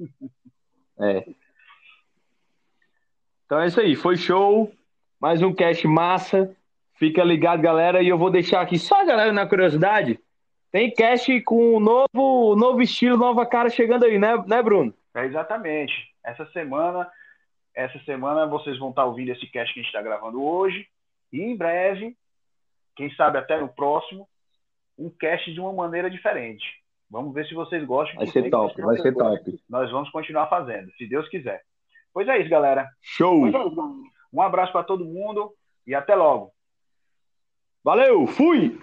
É. 0.96 1.26
Então 3.44 3.60
é 3.60 3.66
isso 3.66 3.80
aí, 3.80 3.96
foi 3.96 4.16
show. 4.16 4.72
Mais 5.20 5.42
um 5.42 5.52
cast 5.52 5.84
massa. 5.88 6.56
Fica 6.94 7.24
ligado, 7.24 7.60
galera. 7.60 8.00
E 8.00 8.08
eu 8.08 8.16
vou 8.16 8.30
deixar 8.30 8.60
aqui 8.60 8.78
só 8.78 9.00
a 9.00 9.04
galera 9.04 9.32
na 9.32 9.44
curiosidade. 9.44 10.20
Tem 10.70 10.94
cast 10.94 11.40
com 11.40 11.78
um 11.78 11.80
novo, 11.80 12.54
novo 12.54 12.80
estilo, 12.80 13.16
nova 13.16 13.44
cara 13.44 13.68
chegando 13.68 14.04
aí, 14.04 14.20
né, 14.20 14.40
né 14.46 14.62
Bruno? 14.62 14.94
É 15.16 15.24
exatamente. 15.24 15.92
Essa 16.24 16.46
semana, 16.52 17.10
essa 17.74 17.98
semana 18.04 18.46
vocês 18.46 18.78
vão 18.78 18.90
estar 18.90 19.04
ouvindo 19.04 19.30
esse 19.30 19.46
cast 19.48 19.72
que 19.72 19.80
a 19.80 19.82
gente 19.82 19.90
está 19.90 20.02
gravando 20.02 20.42
hoje. 20.42 20.86
E 21.32 21.40
em 21.40 21.56
breve 21.56 22.16
quem 22.96 23.12
sabe 23.14 23.38
até 23.38 23.58
no 23.58 23.68
próximo, 23.68 24.28
um 24.96 25.10
cast 25.10 25.52
de 25.52 25.60
uma 25.60 25.72
maneira 25.72 26.08
diferente. 26.08 26.64
Vamos 27.10 27.34
ver 27.34 27.46
se 27.46 27.54
vocês 27.54 27.84
gostam. 27.84 28.16
Vai 28.16 28.26
ser 28.28 28.48
top, 28.50 28.80
vai 28.80 28.96
ser 28.98 29.12
top. 29.14 29.60
Nós 29.68 29.90
vamos 29.90 30.10
continuar 30.10 30.48
fazendo, 30.48 30.92
se 30.92 31.06
Deus 31.06 31.28
quiser. 31.28 31.62
Pois 32.12 32.28
é 32.28 32.38
isso, 32.38 32.48
galera. 32.48 32.88
Show! 33.02 33.44
Um 34.32 34.40
abraço 34.40 34.72
para 34.72 34.84
todo 34.84 35.04
mundo 35.04 35.52
e 35.86 35.94
até 35.94 36.14
logo. 36.14 36.52
Valeu, 37.82 38.26
fui! 38.26 38.80